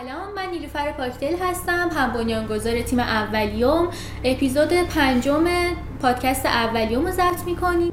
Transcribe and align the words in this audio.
سلام 0.00 0.34
من 0.34 0.50
نیلوفر 0.50 0.92
پاکدل 0.92 1.36
هستم 1.42 1.90
هم 1.96 2.12
بنیانگذار 2.12 2.82
تیم 2.82 2.98
اولیوم. 2.98 3.88
اپیزود 4.24 4.72
پنجم 4.72 5.44
پادکست 6.02 6.46
اولیوم 6.46 7.06
رو 7.06 7.10
ضبط 7.10 7.44
می‌کنیم. 7.46 7.92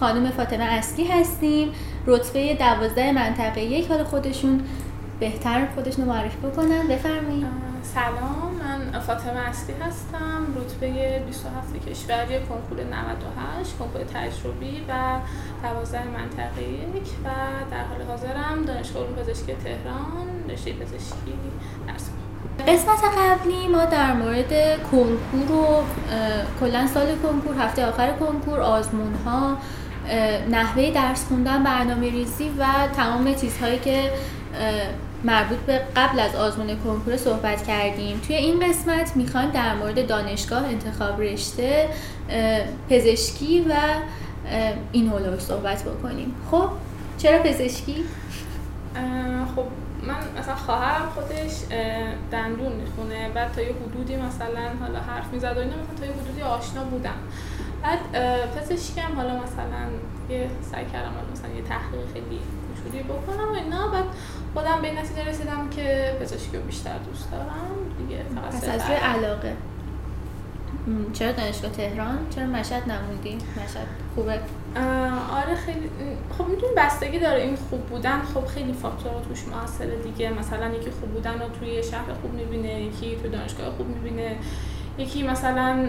خانم 0.00 0.30
فاطمه 0.30 0.64
اصلی 0.64 1.04
هستیم. 1.04 1.72
رتبه 2.06 2.54
دوازده 2.54 3.12
منطقه 3.12 3.60
یک 3.60 3.88
حال 3.88 4.04
خودشون 4.04 4.60
بهتر 5.20 5.66
خودشون 5.74 6.04
رو 6.04 6.12
معرفی 6.12 6.36
بکنن. 6.36 6.88
بفرمایید. 6.88 7.46
سلام 7.82 8.54
من 8.92 9.00
فاطمه 9.00 9.48
اصلی 9.48 9.74
هستم. 9.74 10.46
رتبه 10.56 11.22
27 11.26 11.88
کشوری 11.88 12.38
کنکور 12.38 12.84
98 12.84 13.78
کنکور 13.78 14.04
تجربی 14.04 14.84
و 14.88 15.18
12 15.62 16.04
منطقه 16.04 16.62
یک 16.62 17.08
و 17.24 17.28
در 17.70 17.84
حال 17.84 18.02
حاضرم 18.08 18.64
دانشگاه 18.66 19.02
علوم 19.02 19.16
پزشکی 19.16 19.52
تهران 19.52 20.50
رشته 20.50 20.72
پزشکی 20.72 21.34
درس 21.88 22.10
قسمت 22.68 23.00
قبلی 23.18 23.68
ما 23.68 23.84
در 23.84 24.12
مورد 24.12 24.82
کنکور 24.82 25.52
و 25.52 25.82
کلا 26.60 26.86
سال 26.86 27.06
کنکور 27.22 27.56
هفته 27.58 27.86
آخر 27.86 28.12
کنکور 28.12 28.60
آزمون 28.60 29.14
ها 29.26 29.56
نحوه 30.50 30.90
درس 30.90 31.24
خوندن 31.24 31.64
برنامه 31.64 32.10
ریزی 32.10 32.50
و 32.58 32.66
تمام 32.96 33.34
چیزهایی 33.34 33.78
که 33.78 34.10
مربوط 35.24 35.58
به 35.58 35.80
قبل 35.96 36.20
از 36.20 36.34
آزمون 36.34 36.76
کنکور 36.84 37.16
صحبت 37.16 37.66
کردیم. 37.66 38.20
توی 38.26 38.36
این 38.36 38.68
قسمت 38.68 39.16
می‌خوایم 39.16 39.50
در 39.50 39.74
مورد 39.74 40.06
دانشگاه 40.06 40.64
انتخاب 40.64 41.20
رشته 41.20 41.88
پزشکی 42.90 43.60
و 43.60 43.74
این 44.92 45.08
هولوش 45.08 45.40
صحبت 45.40 45.84
بکنیم. 45.84 46.34
خب 46.50 46.68
چرا 47.18 47.42
پزشکی؟ 47.42 48.04
خب 49.56 49.64
من 50.02 50.40
مثلا 50.40 50.54
خواهرم 50.54 51.08
خودش 51.14 51.52
دندون 52.32 52.72
می‌خونه. 52.72 53.28
بعد 53.34 53.52
تا 53.52 53.62
یه 53.62 53.74
حدودی 53.86 54.16
مثلا 54.16 54.64
حالا 54.80 54.98
حرف 54.98 55.32
می‌زد 55.32 55.56
و 55.56 55.60
اینا 55.60 55.72
مثلا 55.72 55.98
تا 56.00 56.06
یه 56.06 56.12
حدودی 56.12 56.42
آشنا 56.42 56.84
بودم. 56.84 57.18
بعد 57.82 57.98
پزشکی 58.56 59.00
هم 59.00 59.16
حالا 59.16 59.34
مثلا 59.34 59.82
یه 60.30 60.50
سعی 60.62 60.84
کردم 60.84 61.12
مثلا 61.32 61.50
یه 61.56 61.62
تحقیق 61.62 62.12
خیلی 62.12 62.40
کوچولی 62.74 63.02
بکنم 63.02 63.48
و 63.48 63.52
اینا. 63.52 63.88
بعد 63.88 64.04
خودم 64.54 64.82
به 64.82 64.92
نتیجه 64.92 65.28
رسیدم 65.28 65.70
که 65.70 66.16
پزشکی 66.20 66.56
رو 66.56 66.62
بیشتر 66.62 66.98
دوست 66.98 67.30
دارم. 67.30 67.46
دیگه 67.98 68.22
فقط 68.34 68.68
از 68.68 68.80
علاقه. 68.90 69.56
چرا 71.12 71.32
دانشگاه 71.32 71.70
تهران؟ 71.70 72.18
چرا 72.30 72.46
مشهد 72.46 72.82
نموندی 72.90 73.34
مشهد 73.34 73.86
خوبه؟ 74.14 74.40
آره 75.32 75.54
خیلی. 75.54 75.90
خب 76.38 76.48
می‌دونی 76.48 76.72
بستگی 76.76 77.18
داره. 77.18 77.42
این 77.42 77.56
خوب 77.70 77.80
بودن 77.80 78.22
خب 78.34 78.46
خیلی 78.46 78.72
فاکتورها 78.72 79.20
توش 79.20 79.44
موثره 79.48 79.96
دیگه. 79.96 80.30
مثلا 80.30 80.68
یکی 80.68 80.90
خوب 80.90 81.10
بودن 81.10 81.32
رو 81.32 81.48
توی 81.60 81.82
شهر 81.82 82.12
خوب 82.22 82.34
می‌بینه 82.34 82.82
یکی 82.82 83.16
توی 83.16 83.30
دانشگاه 83.30 83.70
خوب 83.76 83.86
می‌بینه 83.88 84.36
یکی 84.98 85.22
مثلا 85.22 85.88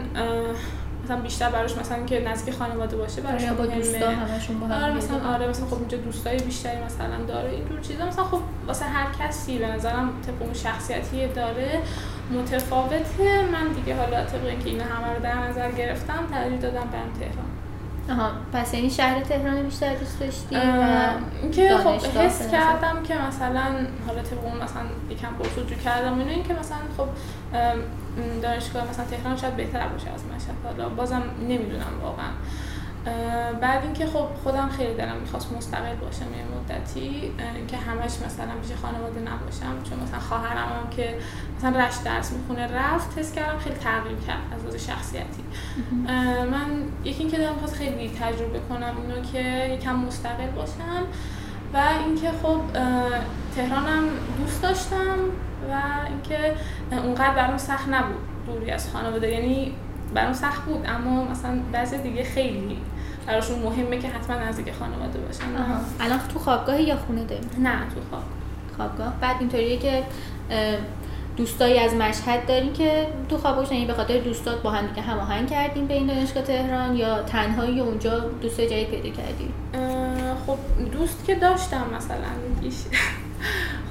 مثلا 1.10 1.22
بیشتر 1.22 1.50
براش 1.50 1.78
مثلا 1.78 2.06
که 2.06 2.20
نزدیک 2.20 2.54
خانواده 2.54 2.98
باشه 2.98 3.22
براش 3.22 3.46
با 3.46 3.66
دوستا 3.66 4.10
همشون 4.10 4.60
با 4.60 4.68
هم 4.68 4.84
آره 4.84 4.94
مثلا 4.94 5.34
آره 5.34 5.48
مثلا 5.48 5.66
خب 5.66 5.80
اینجا 5.80 5.98
دوستای 5.98 6.38
بیشتری 6.38 6.84
مثلا 6.84 7.26
داره 7.28 7.50
اینجور 7.50 7.80
چیزا. 7.80 8.06
مثلا 8.06 8.24
خب 8.24 8.40
واسه 8.68 8.86
هر 8.86 9.08
کسی 9.20 9.58
به 9.58 9.68
نظرم 9.68 10.10
طبق 10.28 10.42
اون 10.42 10.54
شخصیتی 10.54 11.28
داره. 11.28 11.82
متفاوته. 12.32 13.46
من 13.52 13.68
دیگه 13.68 13.96
حالا 13.96 14.26
طبق 14.26 14.46
اینکه 14.46 14.70
اینا 14.70 14.84
همه 14.84 15.14
رو 15.14 15.24
در 15.24 15.36
نظر 15.50 15.72
گرفتم 15.72 16.28
ترجیح 16.32 16.60
دادم 16.60 16.90
برم 16.92 17.14
تهران. 17.20 17.59
آها 18.10 18.32
پس 18.54 18.74
یعنی 18.74 18.90
شهر 18.90 19.20
تهران 19.20 19.64
بیشتر 19.64 19.96
دوست 19.96 20.20
داشتی 20.20 20.56
اینکه 21.42 21.78
خب 21.78 22.18
حس 22.18 22.52
کردم 22.52 23.04
که 23.04 23.16
مثلا 23.28 23.64
حالا 24.08 24.22
طبق 24.22 24.46
اون 24.46 24.64
مثلا 24.64 24.82
یکم 25.10 25.34
پرسجو 25.40 25.76
کردم 25.86 26.20
اینو 26.20 26.32
اینکه 26.32 26.54
مثلا 26.54 26.78
خب 26.98 27.08
دانشگاه 28.42 28.90
مثلا 28.90 29.06
تهران 29.06 29.38
شاید 29.38 29.56
بهتر 29.56 29.88
باشه 29.88 30.10
از 30.10 30.24
مشهد. 30.26 30.56
حالا 30.64 30.90
بازم 30.90 31.24
نمی‌دونم 31.42 32.02
واقعا. 32.04 32.30
بعد 33.62 33.84
اینکه 33.84 34.06
خب 34.06 34.28
خودم 34.44 34.70
خیلی 34.70 34.94
دلم 34.94 35.16
می‌خواست 35.22 35.54
مستقل 35.54 35.96
باشم 35.96 36.22
یه 36.22 36.46
مدتی 36.58 37.32
که 37.68 37.78
همش 37.78 38.12
مثلا 38.26 38.52
پیش 38.62 38.78
خانواده 38.82 39.20
نباشم 39.20 39.90
چون 39.90 40.00
مثلا 40.00 40.20
خواهرم 40.20 40.68
هم 40.84 40.90
که 40.90 41.20
مثلا 41.58 41.86
رشت 41.86 42.04
درس 42.04 42.32
می‌خونه 42.32 42.68
رفت 42.68 43.20
تست 43.20 43.36
کردم 43.36 43.60
خیلی 43.60 43.76
تغییر 43.76 44.18
کرد 44.28 44.38
از 44.56 44.62
لحاظ 44.64 44.76
شخصیتی. 44.76 45.44
من 46.52 46.84
یکی 47.04 47.20
اینکه 47.20 47.38
دلم 47.38 47.54
می‌خواست 47.54 47.76
خیلی 47.76 48.10
تجربه 48.10 48.60
کنم 48.70 48.94
اینو 49.02 49.22
که 49.22 49.74
یکم 49.74 49.96
مستقل 49.96 50.48
باشم 50.48 51.04
و 51.74 51.82
اینکه 52.06 52.32
خب 52.44 52.62
تهرانم 53.56 54.04
دوست 54.38 54.62
داشتم 54.62 55.18
و 55.72 55.82
اینکه 56.08 56.56
اونقدر 56.92 57.34
برام 57.34 57.58
سخت 57.58 57.90
نبود 57.90 58.18
دوری 58.46 58.72
از 58.72 58.92
خانواده. 58.92 59.32
یعنی 59.32 59.76
برام 60.14 60.34
سخت 60.34 60.66
بود 60.66 60.86
اما 60.88 61.24
مثلا 61.24 61.60
بعضی 61.72 61.98
دیگه 61.98 62.24
خیلی 62.24 62.78
براشون 63.28 63.60
مهمه 63.60 63.98
که 63.98 64.08
حتما 64.08 64.36
نزدیک 64.36 64.74
خانواده 64.80 65.20
باشن. 65.20 65.44
الان 66.00 66.20
تو 66.34 66.40
خوابگاهی 66.40 66.84
یا 66.84 66.98
خونه 66.98 67.24
داری؟ 67.24 67.48
نه 67.58 67.80
تو 67.80 68.02
خواب. 68.10 68.24
خوابگاه. 68.76 69.14
بعد 69.22 69.36
اینطوریه 69.40 69.78
که 69.78 70.04
دوستایی 71.38 71.80
از 71.80 71.94
مشهد 71.94 72.48
دارین 72.48 72.74
که 72.74 73.08
تو 73.30 73.38
خوابگاه 73.38 73.74
یعنی 73.74 73.86
به 73.86 73.94
خاطر 73.94 74.18
دوستات 74.18 74.62
با 74.62 74.72
هم 74.72 74.88
دیگه 74.88 75.02
هماهنگ 75.02 75.50
کردیم 75.50 75.88
به 75.88 75.94
این 75.94 76.08
دانشگاه 76.08 76.44
تهران 76.44 76.96
یا 76.96 77.24
تنهایی 77.24 77.80
اونجا 77.80 78.20
دوست 78.20 78.62
جدید 78.62 78.90
پیدا 78.90 79.10
کردی 79.10 79.50
خب 80.48 80.58
دوست 80.92 81.26
که 81.26 81.36
داشتم 81.36 81.86
مثلا 81.98 82.18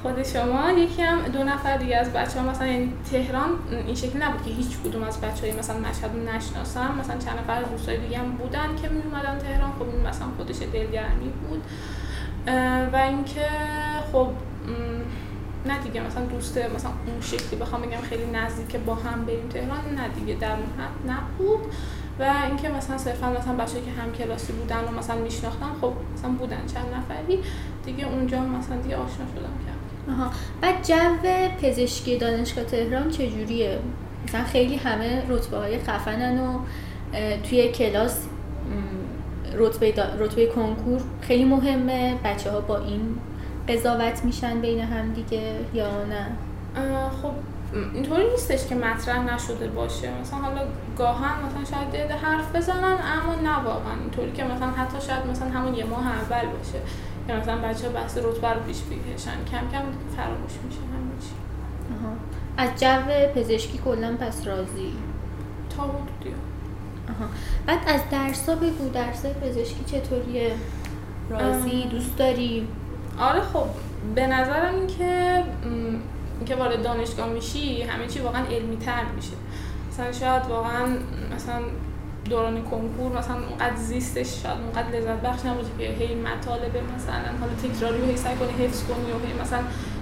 خود 0.02 0.22
شما 0.22 0.70
یکی 0.70 1.02
هم 1.02 1.22
دو 1.22 1.44
نفر 1.44 1.76
دیگه 1.76 1.96
از 1.96 2.12
بچه 2.12 2.40
ها 2.40 2.50
مثلا 2.50 2.66
یعنی 2.66 2.92
تهران 3.10 3.50
این 3.86 3.94
شکلی 3.94 4.22
نبود 4.22 4.42
که 4.42 4.50
هیچ 4.50 4.78
کدوم 4.84 5.02
از 5.02 5.20
بچه 5.20 5.40
های 5.40 5.58
مثلا 5.58 5.78
مشهد 5.78 6.10
رو 6.14 6.36
نشناسم 6.36 6.94
مثلا 7.00 7.18
چند 7.18 7.38
نفر 7.38 7.62
دوستای 7.62 7.98
دیگه 7.98 8.18
هم 8.18 8.32
بودن 8.32 8.76
که 8.82 8.88
می 8.88 9.02
اومدن 9.02 9.38
تهران. 9.38 9.72
خب 9.72 9.82
این 9.82 10.06
مثلا 10.06 10.26
خودش 10.36 10.56
دلگرمی 10.72 11.28
بود. 11.28 11.62
و 12.92 12.96
اینکه 12.96 13.46
خب 14.12 14.28
نه 15.66 15.78
دیگه 15.78 16.00
مثلا 16.00 16.24
دوست 16.24 16.58
مثلا 16.58 16.90
اون 17.06 17.20
شکلی 17.20 17.60
بخوام 17.60 17.82
بگم 17.82 18.00
خیلی 18.00 18.26
نزدیک 18.26 18.76
با 18.76 18.94
هم 18.94 19.24
بریم 19.24 19.48
تهران 19.48 19.94
نه 19.96 20.08
دیگه 20.08 20.34
در 20.34 20.52
اون 20.52 21.12
نبود. 21.14 21.60
و 22.20 22.34
اینکه 22.46 22.68
مثلا 22.68 22.98
صرفا 22.98 23.30
مثلا 23.30 23.52
بچه‌ای 23.52 23.84
که 23.84 23.90
هم 23.90 24.12
کلاسی 24.12 24.52
بودن 24.52 24.84
و 24.84 24.98
مثلا 24.98 25.16
میشناختم 25.16 25.76
خب 25.80 25.92
مثلا 26.14 26.30
بودن 26.30 26.66
چند 26.74 26.86
نفری. 26.94 27.42
دیگه 27.84 28.06
اونجا 28.06 28.40
مثلا 28.40 28.76
دیگه 28.76 28.96
آشنا 28.96 29.26
شدم 29.34 29.67
آها. 30.10 30.30
بعد 30.60 30.86
جو 30.86 31.28
پزشکی 31.62 32.16
دانشگاه 32.18 32.64
تهران 32.64 33.10
چجوریه؟ 33.10 33.78
مثلا 34.28 34.44
خیلی 34.44 34.76
همه 34.76 35.22
رتبه 35.28 35.56
های 35.56 35.78
خفنن 35.78 36.40
و 36.40 36.58
توی 37.42 37.68
کلاس 37.68 38.26
رتبه, 39.56 39.94
رتبه 40.18 40.46
کنکور 40.46 41.00
خیلی 41.20 41.44
مهمه. 41.44 42.14
بچه 42.24 42.50
ها 42.50 42.60
با 42.60 42.78
این 42.78 43.18
قضاوت 43.68 44.24
میشن 44.24 44.60
بین 44.60 44.80
هم 44.80 45.12
دیگه 45.12 45.52
یا 45.74 46.04
نه؟ 46.04 46.26
خب 47.22 47.30
اینطوری 47.94 48.30
نیستش 48.30 48.66
که 48.66 48.74
مطرح 48.74 49.34
نشده 49.34 49.68
باشه. 49.68 50.10
مثلا 50.20 50.38
حالا 50.38 50.60
گاهن 50.98 51.46
مثلا 51.46 51.76
شاید 51.76 51.90
دیده 51.90 52.14
حرف 52.14 52.56
بزنن 52.56 52.84
اما 52.84 53.34
نه 53.42 53.56
واقعا. 53.64 53.94
اینطوری 54.00 54.32
که 54.32 54.44
مثلا 54.44 54.70
حتی 54.70 55.06
شاید 55.06 55.26
مثلا 55.26 55.48
همون 55.48 55.74
یه 55.74 55.84
ماه 55.84 56.06
اول 56.06 56.46
باشه. 56.46 56.78
که 57.28 57.34
مثلا 57.34 57.56
بچه 57.56 57.88
بحث 57.88 58.18
رتبه 58.18 58.48
رو 58.48 58.60
پیش 58.60 58.76
بکشن. 58.82 59.44
کم 59.52 59.58
کم 59.72 59.82
فراموش 60.16 60.52
میشه 60.64 60.78
همین 60.80 61.18
چی. 61.20 61.34
از 62.56 62.80
جو 62.80 63.40
پزشکی 63.40 63.78
کلا 63.84 64.16
پس 64.20 64.46
راضی؟ 64.46 64.92
تا 65.76 65.82
حدودی. 65.82 66.34
آها. 67.08 67.28
بعد 67.66 67.78
از 67.86 68.00
درسا 68.10 68.54
بگو 68.54 68.88
درس 68.88 69.26
پزشکی 69.26 69.84
چطوریه؟ 69.86 70.54
راضی؟ 71.30 71.84
دوست 71.90 72.16
داری؟ 72.16 72.68
آره 73.18 73.40
خب 73.40 73.66
به 74.14 74.26
نظرم 74.26 74.74
این 74.74 74.86
که 74.86 75.42
اینکه 76.38 76.54
وارد 76.56 76.82
دانشگاه 76.82 77.28
میشی 77.28 77.82
همه 77.82 78.06
چی 78.06 78.20
واقعا 78.20 78.44
علمی 78.44 78.76
تر 78.76 79.04
میشه. 79.16 79.36
مثلا 79.90 80.12
شاید 80.12 80.46
واقعا 80.46 80.86
مثلا 81.36 81.60
دوران 82.28 82.62
کنکور 82.62 83.18
مثلا 83.18 83.36
اونقدر 83.48 83.76
زیستش 83.76 84.42
شاید 84.42 84.58
اونقدر 84.60 84.98
لذت 84.98 85.22
بخش 85.22 85.46
نباشه 85.46 85.68
که 85.78 85.84
هی 85.84 86.14
مطالب 86.14 86.76
مثلا 86.96 87.38
حالا 87.40 87.52
تکراری 87.62 88.00
رو 88.00 88.06
هی 88.06 88.16
سعی 88.16 88.36
کنی 88.36 88.66
حفظ 88.66 88.82
کنی 88.82 89.12
و 89.12 89.26
هی 89.26 89.40
مثلا 89.40 89.60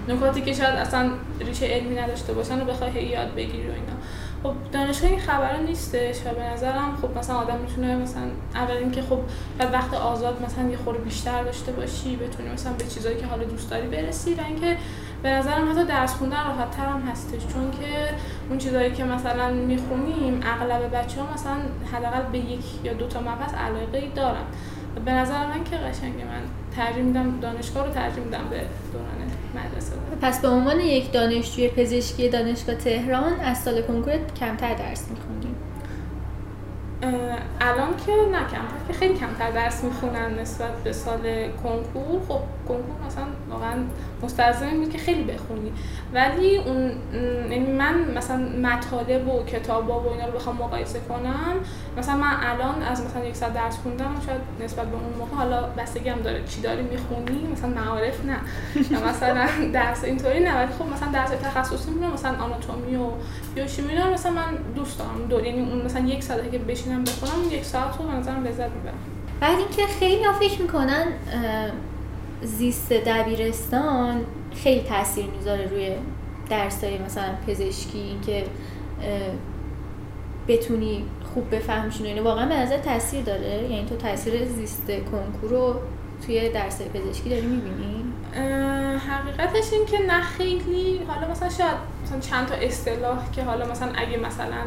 نکاتی 0.08 0.40
که 0.40 0.52
شاید 0.52 0.75
اصلا 0.75 1.11
ریشه 1.40 1.67
علمی 1.67 1.94
نداشته 1.94 2.32
باشن 2.32 2.62
و 2.62 2.64
بخوای 2.64 2.90
هی 2.90 3.05
یاد 3.05 3.34
بگیری 3.34 3.69
و 3.69 3.73
اینا. 3.73 3.96
خب 4.43 4.55
دانشگاه 4.73 5.11
این 5.11 5.20
خبر 5.20 5.56
نیستش 5.56 6.17
و 6.26 6.34
به 6.34 6.43
نظرم 6.43 6.99
خب 7.02 7.19
مثلا 7.19 7.37
آدم 7.37 7.58
می‌تونه 7.58 7.96
مثلا 7.96 8.23
اول 8.55 8.76
اینکه 8.76 9.02
خب 9.02 9.19
بعد 9.58 9.73
وقت 9.73 9.94
آزاد 9.94 10.43
مثلا 10.43 10.70
یه 10.70 10.76
خورده 10.76 11.00
بیشتر 11.00 11.43
داشته 11.43 11.73
باشی 11.73 12.17
بتونی 12.17 12.49
مثلا 12.49 12.73
به 12.73 12.84
چیزایی 12.84 13.17
که 13.17 13.26
حالا 13.26 13.44
دوست 13.44 13.70
داری 13.70 13.88
برسی 13.88 14.34
و 14.34 14.40
اینکه 14.49 14.76
به 15.26 15.32
نظرم 15.32 15.73
حتی 15.73 15.84
درس 15.84 16.14
خوندن 16.14 16.37
راحت 16.37 16.70
تر 16.70 16.87
هم 16.87 17.00
هستش 17.00 17.40
چون 17.52 17.70
که 17.70 18.14
اون 18.49 18.58
چیزایی 18.58 18.93
که 18.93 19.05
مثلا 19.05 19.50
می‌خونیم 19.50 20.40
اغلب 20.43 20.96
بچه 20.96 21.20
ها 21.20 21.34
مثلا 21.34 21.56
حداقل 21.93 22.23
به 22.32 22.38
یک 22.38 22.64
یا 22.84 22.93
دو 22.93 23.06
تا 23.06 23.20
مبحث 23.20 23.55
علاقه 23.55 23.99
ای 23.99 24.08
دارن. 24.08 24.44
به 25.05 25.12
نظر 25.12 25.46
من 25.46 25.64
که 25.64 25.76
قشنگه 25.76 26.25
من 26.25 26.43
ترجیح 26.76 27.02
میدم 27.02 27.40
دانشگاه 27.40 27.87
رو 27.87 27.93
ترجیح 27.93 28.25
میدم 28.25 28.44
به 28.50 28.61
دوران 28.93 29.67
مدرسه. 29.67 29.93
پس 30.23 30.40
به 30.40 30.49
عنوان 30.49 30.81
یک 30.81 31.12
دانشجوی 31.12 31.69
پزشکی 31.69 32.28
دانشگاه 32.28 32.75
تهران 32.75 33.40
از 33.40 33.58
سال 33.58 33.82
کنکورت 33.82 34.34
کمتر 34.34 34.75
درس 34.75 35.06
میخوندیم 35.11 35.56
الان 37.61 37.97
که 38.06 38.12
نه 38.33 38.38
که 38.88 38.93
خیلی 38.93 39.15
کمتر 39.15 39.50
درس 39.50 39.85
می‌خونن 39.85 40.38
نسبت 40.41 40.83
به 40.85 40.93
سال 40.93 41.49
کنکور. 41.62 42.21
خب 42.29 42.41
کنکور 42.69 43.06
مثلا 43.06 43.25
واقعا 43.50 43.73
مستلزم 44.23 44.88
که 44.88 44.99
خیلی 44.99 45.25
بخونی. 45.25 45.73
ولی 46.15 46.56
اون 46.56 46.93
یعنی 47.50 47.73
من 47.73 47.94
مثلا 48.17 48.37
مطالب 48.62 49.29
و 49.29 49.44
کتاب 49.44 49.88
و 49.88 50.09
اینا 50.09 50.27
رو 50.27 50.33
بخوام 50.33 50.56
مقایسه 50.56 51.00
کنم 51.09 51.55
مثلا 51.99 52.17
من 52.17 52.37
الان 52.43 52.83
از 52.83 53.05
مثلا 53.05 53.25
یک 53.25 53.37
ساعت 53.37 53.55
درس 53.55 53.79
خوندم 53.79 54.15
شاید 54.27 54.41
نسبت 54.65 54.87
به 54.87 54.94
اون 54.94 55.19
موقع 55.19 55.37
حالا 55.37 55.62
بستگی 55.62 56.09
هم 56.09 56.21
داره 56.21 56.44
چی 56.44 56.61
داری 56.61 56.83
می‌خونی 56.83 57.47
مثلا 57.53 57.71
معارف 57.71 58.25
نه. 58.25 58.37
مثلا 59.09 59.47
درس 59.73 60.05
اینطوری 60.05 60.41
نه. 60.41 60.56
ولی 60.56 60.73
خب 60.79 60.87
مثلا 60.94 61.09
درس 61.12 61.31
تخصصی 61.31 61.91
میرم 61.91 62.12
مثلا 62.12 62.31
آناتومی 62.44 62.97
و 62.97 63.11
بیوشیمی 63.55 63.94
مثلا 64.15 64.33
من 64.33 64.56
دوست 64.75 64.99
دارم. 64.99 65.27
دو 65.29 65.44
یعنی 65.44 65.71
اون 65.71 65.83
مثلا 65.85 66.06
یک 66.06 66.23
ساعت 66.23 66.50
که 66.53 66.59
بشینم 66.59 67.05
بخونم 67.05 67.25
یک 67.50 67.64
ساعت 67.64 67.96
رو 67.99 68.11
مثلا 68.11 68.38
لذت 68.38 68.70
می‌برم. 68.70 68.99
بعد 69.40 69.58
اینکه 69.58 69.87
خیلی 69.87 70.25
فکر 70.40 70.62
می‌کنن 70.62 71.06
زیست 72.43 72.93
دبیرستان 72.93 74.25
خیلی 74.55 74.81
تاثیر 74.81 75.26
می‌ذاره 75.26 75.67
روی 75.67 75.90
درسای 76.50 76.99
مثلا 76.99 77.28
پزشکی 77.46 77.99
اینکه 77.99 78.44
بتونی 80.49 81.05
خوب 81.34 81.55
بفهمشین 81.55 82.06
اینو. 82.06 82.25
واقعا 82.25 82.46
به 82.46 82.55
نظر 82.55 82.78
تاثیر 82.78 83.25
داره. 83.25 83.62
یعنی 83.70 83.87
تو 83.88 83.96
تاثیر 83.96 84.44
زیست 84.44 84.87
کنکور 84.87 85.50
رو 85.50 85.75
توی 86.26 86.49
درس 86.49 86.82
پزشکی 86.82 87.31
داری 87.31 87.46
می‌بینی؟ 87.46 88.05
حقیقتش 88.99 89.73
این 89.73 89.87
که 89.87 89.99
نه 89.99 90.20
خیلی. 90.20 91.00
حالا 91.08 91.31
مثلا 91.31 91.49
شاید 91.49 91.76
مثلا 92.05 92.20
چند 92.20 92.46
تا 92.46 92.55
اصطلاح 92.55 93.31
که 93.32 93.43
حالا 93.43 93.67
مثلا 93.67 93.88
اگه 93.94 94.17
مثلا 94.17 94.62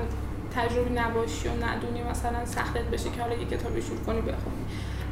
تجربی 0.60 0.94
نباشی 0.96 1.48
و 1.48 1.52
ندونی 1.52 2.04
مثلا 2.12 2.46
سختت 2.46 2.84
بشه 2.84 3.10
که 3.10 3.22
حالا 3.22 3.34
یه 3.34 3.46
کتابی 3.46 3.82
شروع 3.82 4.00
کنی 4.00 4.22
بخونی. 4.22 4.66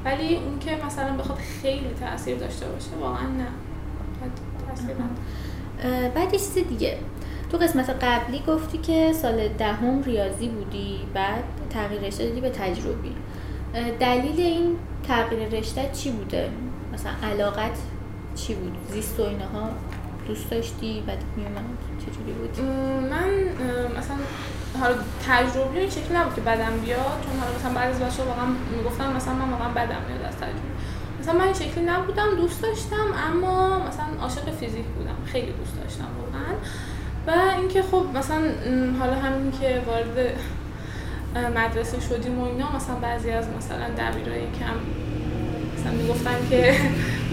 ولی 0.05 0.35
اون 0.35 0.59
که 0.59 0.77
مثلا 0.85 1.17
بخواد 1.17 1.37
خیلی 1.61 1.89
تاثیر 1.99 2.37
داشته 2.37 2.65
باشه 2.65 2.89
واقعا 3.01 3.27
نه. 3.27 3.47
تاثیر 4.67 4.95
بعد 6.15 6.33
یه 6.33 6.39
چیز 6.39 6.53
دیگه. 6.53 6.97
تو 7.51 7.57
قسمت 7.57 7.89
قبلی 7.89 8.43
گفتی 8.47 8.77
که 8.77 9.13
سال 9.13 9.47
دهم 9.47 10.03
ریاضی 10.03 10.47
بودی 10.47 10.99
بعد 11.13 11.43
تغییر 11.69 12.01
رشته 12.01 12.27
دادی 12.27 12.41
به 12.41 12.49
تجربی. 12.49 13.15
دلیل 13.99 14.39
این 14.39 14.75
تغییر 15.07 15.49
رشته 15.49 15.89
چی 15.93 16.11
بوده؟ 16.11 16.49
مثلا 16.93 17.11
علاقت 17.23 17.77
چی 18.35 18.55
بود؟ 18.55 18.77
زیست 18.91 19.19
و 19.19 19.23
اینها 19.23 19.69
دوست 20.27 20.49
داشتی؟ 20.49 21.03
بعد 21.07 21.23
میومد 21.37 21.63
چجوری 21.99 22.31
بود؟ 22.31 22.59
من 23.09 23.29
مثلا 23.99 24.17
حالا 24.79 24.95
تجربی 25.27 25.79
این 25.79 25.89
شکلی 25.89 26.17
نبود 26.17 26.35
که 26.35 26.41
بدم 26.41 26.77
بیاد. 26.85 27.17
چون 27.23 27.39
حالا 27.39 27.51
مثلا 27.59 27.73
بعضی 27.73 28.03
از 28.03 28.13
بچه‌ها 28.13 28.29
واقعا 28.29 28.45
می‌گفتن 28.77 29.13
مثلا 29.13 29.33
من 29.33 29.49
واقعا 29.49 29.69
بدم 29.69 30.01
میاد 30.07 30.21
از 30.29 30.35
تجربه. 30.35 30.71
مثلا 31.19 31.33
من 31.33 31.45
این 31.45 31.53
شکلی 31.53 31.83
نبودم 31.85 32.35
دوست 32.37 32.61
داشتم 32.61 33.07
اما 33.29 33.79
مثلا 33.79 34.09
عاشق 34.21 34.45
فیزیک 34.59 34.85
بودم. 34.85 35.17
خیلی 35.25 35.51
دوست 35.51 35.75
داشتم 35.83 36.07
واقعا. 36.21 36.53
و 37.27 37.57
اینکه 37.59 37.81
خب 37.81 38.03
مثلا 38.17 38.41
حالا 38.99 39.13
همین 39.13 39.51
که 39.51 39.81
وارد 39.87 40.17
مدرسه 41.55 41.99
شدیم 41.99 42.39
و 42.39 42.45
اینا 42.45 42.75
مثلا 42.75 42.95
بعضی 42.95 43.31
از 43.31 43.45
مثلا 43.57 43.87
دبیرای 43.97 44.41
کم 44.41 44.77
مثلا 45.77 45.91
می‌گفتن 45.91 46.37
که 46.49 46.75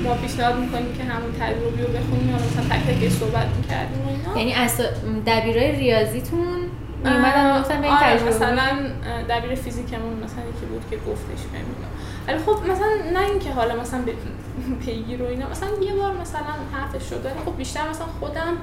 ما 0.04 0.14
پیشنهاد 0.14 0.58
می‌کنیم 0.58 0.92
که 0.96 1.04
همون 1.04 1.32
تجربی 1.40 1.82
رو 1.82 1.88
بخونیم 1.88 2.28
یا 2.30 2.36
مثلا 2.36 2.76
تک 2.76 2.86
تک 2.86 3.08
صحبت 3.08 3.46
می‌کردیم 3.56 4.02
و 4.06 4.08
اینا. 4.08 4.38
یعنی 4.38 4.54
از 4.54 4.80
دبیرای 5.26 5.72
ریاضیتون 5.72 6.63
میومدن 7.04 7.60
گفتن 7.60 7.80
به 7.80 7.86
این 7.86 7.96
آره، 7.96 8.16
تجربه 8.16 8.30
مثلا 8.30 8.68
دبیر 9.28 9.54
فیزیکمون 9.54 10.12
مثلا 10.24 10.40
یکی 10.40 10.66
بود 10.66 10.82
که 10.90 10.96
گفتش 10.96 11.42
بهم 11.52 11.64
ولی 12.28 12.38
خب 12.38 12.70
مثلا 12.70 12.88
نه 13.12 13.30
اینکه 13.30 13.52
حالا 13.52 13.80
مثلا 13.80 14.00
پیگیر 14.84 15.22
و 15.22 15.26
اینا 15.26 15.48
مثلا 15.48 15.68
یه 15.82 15.94
بار 15.94 16.12
مثلا 16.12 16.40
حرفش 16.72 17.10
شد 17.10 17.24
ولی 17.24 17.34
خب 17.44 17.56
بیشتر 17.56 17.88
مثلا 17.88 18.06
خودم 18.20 18.56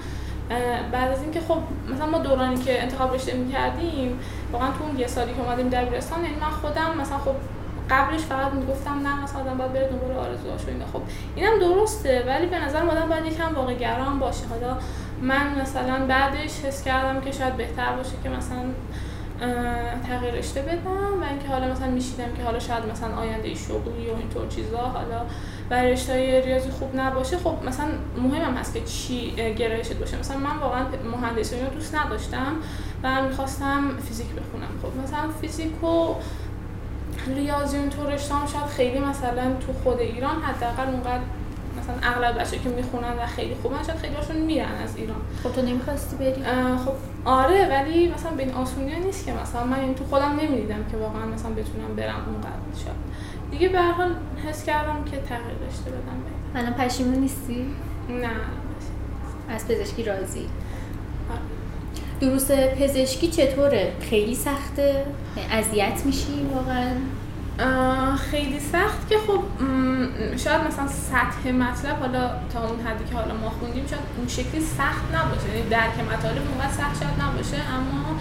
بعد 0.92 1.12
از 1.12 1.22
اینکه 1.22 1.42
خب 1.42 1.58
مثلا 1.94 2.06
ما 2.06 2.18
دورانی 2.18 2.58
که 2.58 2.84
انتخاب 2.84 3.14
رشته 3.16 3.34
می‌کردیم 3.34 4.20
واقعا 4.52 4.68
تو 4.68 4.84
اون 4.84 5.00
یه 5.00 5.08
سالی 5.08 5.34
که 5.34 5.42
اومدیم 5.42 5.70
دبیرستان 5.70 6.24
یعنی 6.24 6.36
من 6.36 6.50
خودم 6.50 6.98
مثلا 7.02 7.18
خب 7.18 7.36
قبلش 7.90 8.22
فقط 8.22 8.54
می‌گفتم 8.54 9.08
نه 9.08 9.24
مثلا 9.24 9.42
آدم 9.42 9.58
باید 9.58 9.74
بره 9.74 9.88
دنبال 9.88 10.18
آرزوهاش 10.18 10.62
و 10.66 10.68
اینا. 10.68 10.86
خب 10.94 11.02
اینم 11.36 11.60
درسته 11.60 12.24
ولی 12.28 12.46
به 12.46 12.60
نظر 12.60 12.86
آدم 12.86 13.10
باید 13.10 13.26
یکم 13.26 13.56
واقع 13.56 13.74
گرام 13.74 14.20
باشه. 14.20 14.46
حالا 14.50 14.78
من 15.22 15.62
مثلا 15.62 16.06
بعدش 16.06 16.66
حس 16.66 16.84
کردم 16.84 17.22
که 17.22 17.32
شاید 17.32 17.58
بهتر 17.58 17.94
باشه 17.96 18.14
که 18.24 18.30
مثلا 18.30 18.64
تغییر 20.08 20.34
رشته 20.34 20.62
بدم 20.62 21.22
و 21.22 21.26
اینکه 21.30 21.48
حالا 21.48 21.72
مثلا 21.72 21.88
میشیدم 21.88 22.34
که 22.38 22.44
حالا 22.44 22.60
شاید 22.60 22.86
مثلا 22.92 23.16
آینده 23.16 23.54
شغلی 23.54 24.10
و 24.10 24.16
اینطور 24.20 24.48
چیزا 24.48 24.78
حالا 24.78 25.26
برای 25.70 25.92
رشته 25.92 26.42
ریاضی 26.46 26.70
خوب 26.70 26.96
نباشه. 26.96 27.38
خب 27.38 27.58
مثلا 27.68 27.86
مهمم 28.18 28.58
هست 28.58 28.74
که 28.74 28.82
چی 28.82 29.32
گرایشت 29.36 29.94
باشه. 29.94 30.20
مثلا 30.20 30.38
من 30.38 30.58
واقعا 30.58 30.86
مهندسی 31.12 31.56
رو 31.60 31.68
دوست 31.68 31.96
نداشتم 31.96 32.56
و 33.04 33.22
می‌خواستم 33.22 33.98
فیزیک 34.08 34.28
بخونم. 34.28 34.68
خب 34.82 35.04
مثلا 35.04 35.32
فیزیک 35.42 35.84
و 35.84 36.16
ریاضی 37.36 37.78
اونطور 37.78 38.14
رشته 38.14 38.34
شاید 38.54 38.66
خیلی 38.78 39.00
مثلا 39.00 39.56
تو 39.68 39.74
خود 39.84 40.00
ایران 40.00 40.42
حداقل 40.42 40.94
اونقدر 40.94 41.24
مثلا 41.81 41.95
اغلب 42.12 42.39
بچه 42.39 42.60
که 42.60 42.69
می‌خونن 42.69 43.13
و 43.19 43.25
خیلی 43.36 43.56
خوبن 43.62 43.83
شاید 43.83 43.98
خیلی 43.98 44.16
هاشون 44.16 44.36
میرن 44.36 44.75
از 44.83 44.95
ایران 44.95 45.22
خب 45.44 45.51
تو 45.51 45.62
نمی‌خواستی 45.62 46.16
بری 46.16 46.44
خب 46.86 46.94
آره 47.25 47.68
ولی 47.69 48.07
مثلا 48.07 48.31
به 48.31 48.44
این 48.44 48.54
آسونی 48.54 49.00
نیست 49.00 49.25
که 49.25 49.33
مثلا 49.33 49.63
من 49.63 49.80
این 49.80 49.95
تو 49.95 50.04
خودم 50.04 50.39
نمی‌دیدم 50.42 50.86
که 50.92 50.98
واقعا 50.98 51.25
مثلا 51.25 51.51
بتونم 51.51 51.95
برم 51.95 52.25
اونقدر 52.28 52.83
شد 52.83 52.95
دیگه 53.51 53.69
به 53.69 53.80
هر 53.80 53.92
حال 53.92 54.16
حس 54.48 54.66
کردم 54.66 55.04
که 55.12 55.18
تغییر 55.18 55.57
داشته 55.65 55.89
بدم 55.91 56.22
الان 56.56 56.74
پشیمون 56.74 57.15
نیستی 57.15 57.65
نه 58.10 58.29
از 59.50 59.67
پزشکی 59.67 60.03
راضی 60.03 60.50
آره. 61.29 61.41
دروس 62.22 62.51
پزشکی 62.51 63.27
چطوره؟ 63.27 63.94
خیلی 64.01 64.36
سخته؟ 64.36 65.06
اذیت 65.51 66.01
میشی 66.06 66.48
واقعا؟ 66.53 66.91
خیلی 68.31 68.60
سخت 68.60 69.10
که 69.10 69.17
خب 69.27 69.43
شاید 70.38 70.62
مثلا 70.67 70.88
سطح 70.88 71.51
مطلب 71.51 72.00
حالا 72.00 72.29
تا 72.53 72.67
اون 72.67 72.79
حدی 72.79 73.03
که 73.10 73.15
حالا 73.15 73.34
ما 73.34 73.50
خوندیم 73.50 73.88
شاید 73.88 74.01
اون 74.17 74.27
شکلی 74.27 74.62
سخت 74.62 75.15
نباشه. 75.15 75.58
یعنی 75.58 75.70
درک 75.70 76.00
مطالب 76.13 76.41
اونقدر 76.51 76.72
سخت 76.72 77.03
شاید 77.03 77.22
نباشه 77.22 77.58
اما 77.77 78.20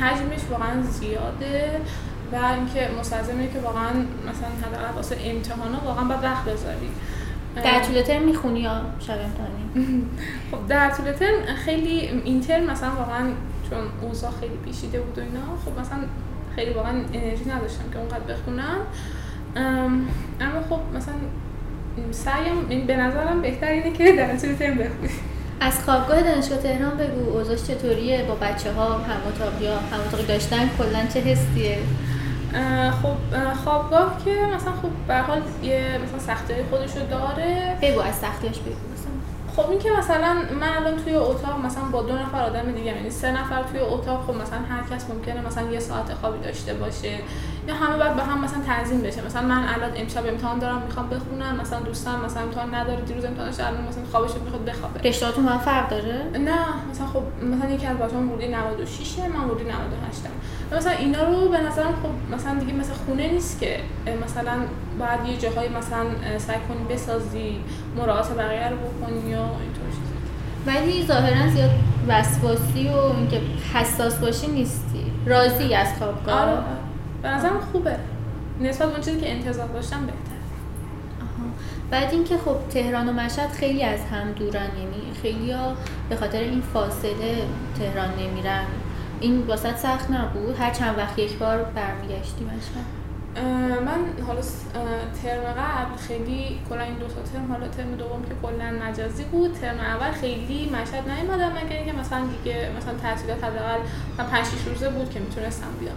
حجمش 0.00 0.40
واقعا 0.50 0.82
زیاده 0.82 1.80
و 2.32 2.36
اینکه 2.36 2.90
مستلزمه 3.00 3.48
که 3.48 3.58
واقعا 3.58 3.90
مثلا 4.28 4.48
حداقل 4.66 4.94
واسه 4.94 5.16
امتحانا 5.24 5.80
واقعا 5.84 6.04
باید 6.04 6.22
وقت 6.22 6.44
بذاری. 6.44 6.88
در 7.64 7.82
طول 7.82 8.02
ترم 8.02 8.22
می‌خونی 8.22 8.60
یا 8.60 8.80
شب 9.00 9.18
امتحانی؟ 9.24 10.04
خب 10.50 10.66
در 10.68 10.90
طول 10.90 11.12
ترم 11.12 11.54
خیلی 11.64 11.98
این 12.24 12.40
ترم 12.40 12.64
مثلا 12.64 12.90
واقعا 12.90 13.30
چون 13.70 13.78
اوضاع 14.02 14.30
خیلی 14.40 14.56
پیشیده 14.64 15.00
بود 15.00 15.18
و 15.18 15.20
اینا 15.20 15.40
خب 15.64 15.80
مثلا 15.80 15.98
خیلی 16.54 16.72
واقعا 16.72 16.92
انرژی 17.12 17.44
نداشتم 17.44 17.90
که 17.92 17.98
اونقدر 17.98 18.34
بخونم 18.34 18.80
اما 20.40 20.62
خب 20.70 20.80
مثلا 20.96 21.14
سعیم 22.10 22.86
به 22.86 22.96
نظرم 22.96 23.42
بهتر 23.42 23.68
اینه 23.68 23.92
که 23.92 24.12
در 24.16 24.36
طول 24.36 24.54
ترم 24.54 24.74
بخونی. 24.74 25.08
از 25.60 25.84
خوابگاه 25.84 26.22
دانشگاه 26.22 26.58
تهران 26.58 26.96
بگو 26.96 27.38
اوضاعش 27.38 27.64
چطوریه؟ 27.64 28.24
با 28.28 28.34
بچه 28.34 28.72
ها 28.72 28.98
هم 28.98 29.20
اتاقی 29.28 29.66
ها 29.66 29.76
هم 29.76 30.00
اتاقی 30.08 30.26
داشتن؟ 30.26 30.70
کلا 30.78 31.06
چه 31.14 31.20
حسیه؟ 31.20 31.78
خب 33.02 33.16
خوابگاه 33.64 34.16
که 34.24 34.30
مثلا 34.30 34.72
خب 34.72 34.90
به 35.08 35.18
حال 35.18 35.42
یه 35.62 36.00
مثلا 36.04 36.18
سختی 36.18 36.54
خودشو 36.70 37.10
داره. 37.10 37.78
بگو 37.82 38.00
از 38.00 38.14
سختیاش 38.14 38.58
بگو. 38.58 38.93
خب 39.56 39.70
این 39.70 39.78
که 39.78 39.90
مثلا 39.98 40.34
من 40.60 40.68
الان 40.76 41.04
توی 41.04 41.14
اتاق 41.14 41.64
مثلا 41.64 41.84
با 41.84 42.02
دو 42.02 42.16
نفر 42.16 42.42
آدم 42.42 42.72
دیگه 42.72 42.86
یعنی 42.86 43.10
سه 43.10 43.32
نفر 43.32 43.62
توی 43.62 43.80
اتاق 43.80 44.26
خب 44.26 44.34
مثلا 44.34 44.58
هر 44.58 44.82
کس 44.90 45.10
ممکنه 45.10 45.46
مثلا 45.46 45.70
یه 45.70 45.80
ساعت 45.80 46.14
خوابی 46.14 46.38
داشته 46.38 46.74
باشه. 46.74 47.18
یا 47.68 47.74
همه 47.74 47.96
باید 47.96 48.16
با 48.16 48.22
هم 48.22 48.44
مثلا 48.44 48.62
تنظیم 48.66 49.00
بشه. 49.00 49.26
مثلا 49.26 49.42
من 49.42 49.68
الان 49.74 49.90
امشب 49.96 50.26
امتحان 50.26 50.58
دارم 50.58 50.82
می‌خوام 50.82 51.08
بخونم 51.08 51.56
مثلا 51.60 51.80
دوستم 51.80 52.20
مثلا 52.24 52.42
امتحان 52.42 52.74
نداره 52.74 53.00
دیروز 53.00 53.24
امتحانش 53.24 53.60
الان 53.60 53.84
مثلا 53.88 54.04
خوابش 54.12 54.30
می‌خواد 54.44 54.64
بخوابه. 54.64 55.08
رشتهاتون 55.08 55.44
من 55.44 55.58
فرق 55.58 55.88
داره؟ 55.88 56.22
نه 56.34 56.58
مثلا 56.90 57.06
خب 57.06 57.22
مثلا 57.44 57.70
یکی 57.70 57.86
از 57.86 57.96
بچه‌ها 57.96 58.22
ورودی 58.22 58.48
96 58.48 59.18
من 59.18 59.44
ورودی 59.44 59.64
98 59.64 60.22
مثلا 60.72 60.92
اینا 60.92 61.22
رو 61.22 61.48
به 61.48 61.60
نظرم 61.60 61.94
خب 62.02 62.34
مثلا 62.34 62.58
دیگه 62.58 62.72
مثلا 62.72 62.94
خونه 63.06 63.32
نیست 63.32 63.60
که 63.60 63.80
مثلا 64.24 64.52
بعد 65.00 65.28
یه 65.28 65.36
جاهایی 65.36 65.68
مثلا 65.68 66.38
سعی 66.38 66.58
کنی 66.68 66.94
بسازی 66.94 67.60
مراعات 67.96 68.32
بقیه 68.32 68.68
رو 68.68 68.76
بکنی 68.76 69.30
یا 69.30 69.38
اینطور 69.38 69.84
ولی 70.66 71.06
ظاهرا 71.06 71.50
زیاد 71.50 71.70
وسواسی 72.08 72.88
و 72.88 72.96
اینکه 72.96 73.40
حساس 73.74 74.14
باشی 74.14 74.46
نیستی. 74.46 75.12
راضی 75.26 75.74
از 75.74 75.88
خوابگاه. 75.98 76.40
آره. 76.40 76.83
به 77.24 77.30
نظرم 77.30 77.60
خوبه. 77.72 77.96
نسبت 78.60 78.92
به 78.92 79.02
چیزی 79.02 79.20
که 79.20 79.32
انتظار 79.32 79.68
داشتم 79.68 80.06
بهتر 80.06 80.18
بعد 81.90 82.12
اینکه 82.12 82.38
خب 82.38 82.56
تهران 82.70 83.08
و 83.08 83.12
مشهد 83.12 83.50
خیلی 83.50 83.82
از 83.82 84.00
هم 84.00 84.32
دورن 84.32 84.68
یعنی 84.78 85.12
خیلی 85.22 85.52
ها 85.52 85.72
به 86.08 86.16
خاطر 86.16 86.38
این 86.38 86.62
فاصله 86.74 87.42
تهران 87.78 88.08
نمیرن. 88.18 88.64
این 89.20 89.40
واسط 89.40 89.76
سخت 89.76 90.10
نبود؟ 90.10 90.56
هر 90.58 90.70
چند 90.70 90.98
وقت 90.98 91.18
یک 91.18 91.38
بار 91.38 91.62
برمیگشتی 91.62 92.44
مشهد؟ 92.44 93.04
من 93.86 94.24
حالا 94.26 94.40
ترم 95.22 95.42
قبل 95.42 95.96
خیلی 96.08 96.58
کلا 96.68 96.82
این 96.82 96.94
دو 96.94 97.06
تا 97.06 97.22
ترم 97.32 97.52
حالا 97.52 97.68
ترم 97.68 97.94
دوم 97.94 98.22
که 98.22 98.34
کلا 98.42 98.88
مجازی 98.88 99.24
بود 99.24 99.52
ترم 99.60 99.80
اول 99.80 100.12
خیلی 100.12 100.70
مشهد 100.70 101.10
نیومدم 101.10 101.52
مگر 101.52 101.76
اینکه 101.76 101.92
مثلا 101.92 102.20
دیگه 102.26 102.70
مثلا 102.76 102.94
تحصیلات 103.02 103.44
حداقل 103.44 103.78
5 104.30 104.46
6 104.46 104.52
روزه 104.68 104.88
بود 104.90 105.10
که 105.10 105.20
می‌تونستم 105.20 105.66
بیام. 105.80 105.96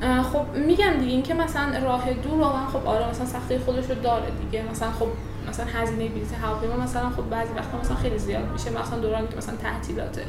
خب 0.00 0.56
میگم 0.58 0.92
دیگه 1.00 1.12
اینکه 1.12 1.34
مثلا 1.34 1.78
راه 1.84 2.12
دور 2.12 2.40
واقعا 2.40 2.66
خب 2.66 2.86
آره 2.86 3.10
مثلا 3.10 3.26
سختی 3.26 3.58
خودش 3.58 3.90
رو 3.90 3.94
داره 3.94 4.30
دیگه. 4.30 4.64
مثلا 4.70 4.90
خب 4.90 5.06
مثلا 5.48 5.66
هزینه 5.66 6.08
بلیط 6.08 6.32
هواپیما 6.42 6.76
مثلا 6.76 7.10
خب 7.10 7.30
بعضی 7.30 7.52
وقتا 7.56 7.78
مثلا 7.78 7.96
خیلی 7.96 8.18
زیاد 8.18 8.52
میشه 8.52 8.70
مثلا 8.70 8.98
دورانی 8.98 9.28
که 9.28 9.36
مثلا 9.36 9.56
تعطیلاته 9.56 10.24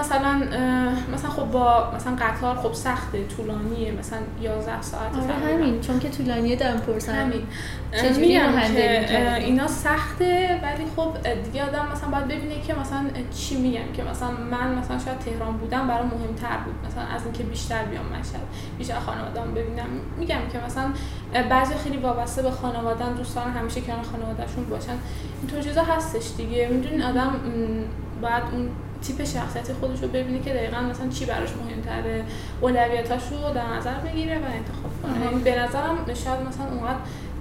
مثلا 0.00 0.42
مثلا 1.12 1.30
خب 1.30 1.50
با 1.50 1.90
مثلا 1.96 2.16
قطار 2.16 2.56
خب 2.56 2.72
سخته 2.72 3.26
طولانیه 3.26 3.92
مثلا 3.92 4.18
11 4.42 4.82
ساعت 4.82 5.16
آره 5.16 5.54
همین 5.54 5.80
چون 5.80 5.98
که 5.98 6.08
طولانیه 6.08 6.56
دارم 6.56 6.80
پرسن. 6.80 7.14
همین. 7.14 7.46
میگم 8.20 8.52
که 8.74 9.36
اینا 9.36 9.66
سخته 9.66 10.60
ولی 10.62 10.84
خب 10.96 11.16
دیگه 11.44 11.64
آدم 11.64 11.88
مثلا 11.92 12.08
باید 12.10 12.24
ببینه 12.24 12.60
که 12.60 12.74
مثلا 12.74 13.04
چی 13.34 13.56
میگم 13.56 13.92
که 13.92 14.02
مثلا 14.02 14.30
من 14.30 14.74
مثلا 14.74 14.98
شاید 14.98 15.18
تهران 15.18 15.56
بودم 15.56 15.88
برای 15.88 16.02
مهمتر 16.02 16.56
بود. 16.64 16.74
مثلا 16.86 17.02
از 17.02 17.24
اینکه 17.24 17.42
بیشتر 17.42 17.84
بیام 17.84 18.04
مشهد 18.04 18.46
بیشتر 18.78 18.98
خانواده‌ام 18.98 19.54
ببینم. 19.54 19.86
میگم 20.18 20.40
که 20.52 20.58
مثلا 20.66 20.90
بعضی 21.50 21.74
خیلی 21.74 21.96
وابسته 21.96 22.42
به 22.42 22.50
خانواده‌ام 22.50 23.14
دوستان 23.14 23.52
همیشه 23.52 23.80
کنار 23.80 24.04
خانواده‌شون 24.46 24.64
باشن. 24.64 24.98
اینطور 25.40 25.62
چیزا 25.62 25.82
هستش 25.82 26.24
دیگه. 26.36 26.68
می‌دونین 26.68 27.02
آدم 27.02 27.40
بعد 28.22 28.42
اون 28.52 28.68
تیپ 29.02 29.24
شخصیت 29.24 29.72
خودش 29.72 30.02
رو 30.02 30.08
ببینه 30.08 30.40
که 30.40 30.50
دقیقا 30.50 30.80
مثلا 30.80 31.08
چی 31.08 31.24
براش 31.24 31.48
مهمتره. 31.56 32.24
اولویتاش 32.60 33.22
رو 33.30 33.54
در 33.54 33.76
نظر 33.76 33.94
بگیره 33.94 34.38
و 34.38 34.44
انتخاب 34.44 34.92
کنه. 35.02 35.24
یعنی 35.24 35.42
به 35.42 35.62
نظرم 35.62 35.96
شاید 36.06 36.40
مثلا 36.48 36.66
اونقدر 36.70 36.98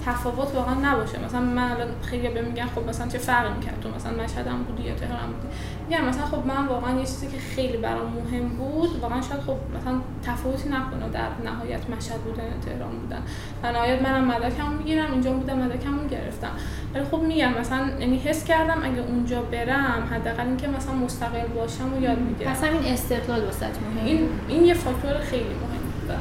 تفاوت 0.10 0.56
واقعا 0.56 0.74
نباشه. 0.74 1.26
مثلا 1.26 1.42
من 1.42 1.72
الان 1.72 1.88
خیلی 2.02 2.28
به 2.28 2.42
میگن 2.42 2.66
خب 2.76 2.90
مثلا 2.90 3.08
چه 3.08 3.18
فرقی 3.18 3.54
می‌کرد؟ 3.54 3.80
تو 3.82 3.90
مثلا 3.96 4.24
مشهدم 4.24 4.64
بودی 4.64 4.84
یا 4.84 4.96
تهران 4.96 5.28
بودی؟ 5.28 5.48
میگم 5.90 6.06
مثلا 6.06 6.26
خب 6.26 6.46
من 6.48 6.68
واقعا 6.68 7.00
یه 7.00 7.06
چیزی 7.06 7.28
که 7.28 7.38
خیلی 7.56 7.78
برام 7.78 8.12
مهم 8.12 8.50
بود 8.50 9.00
واقعا 9.02 9.22
شاید 9.22 9.42
خب 9.42 9.58
مثلا 9.78 9.94
تفاوتی 10.24 10.70
نکنه 10.70 11.10
در 11.14 11.52
نهایت 11.52 11.90
مشهد 11.90 12.18
بودن 12.18 12.44
تهران 12.66 13.00
بودن. 13.02 13.22
در 13.64 13.72
نهایت 13.72 14.02
منم 14.02 14.24
مدرکم 14.24 14.72
می‌گیرم 14.72 15.12
اینجا 15.12 15.32
بودم 15.32 15.58
مدرکم 15.58 16.08
گرفتم. 16.08 16.52
ولی 16.94 17.04
خب 17.04 17.20
میگم 17.20 17.54
مثلا 17.60 17.90
یعنی 18.00 18.18
حس 18.18 18.44
کردم 18.46 18.80
اگه 18.84 19.02
اونجا 19.02 19.42
برم 19.42 20.08
حداقل 20.12 20.48
اینکه 20.48 20.68
مثلا 20.68 20.94
مستقل 20.94 21.48
باشم 21.48 21.94
و 21.94 22.02
یاد 22.02 22.20
می‌گیرم. 22.20 22.52
پس 22.52 22.64
همین 22.64 22.94
استقلال 22.94 23.44
واسط 23.44 23.64
مهم 23.64 24.06
این 24.06 24.30
این 24.48 24.66
یه 24.66 24.74
فاکتور 24.74 25.18
خیلی 25.18 25.44
مهم 25.44 25.84
بود. 25.92 26.16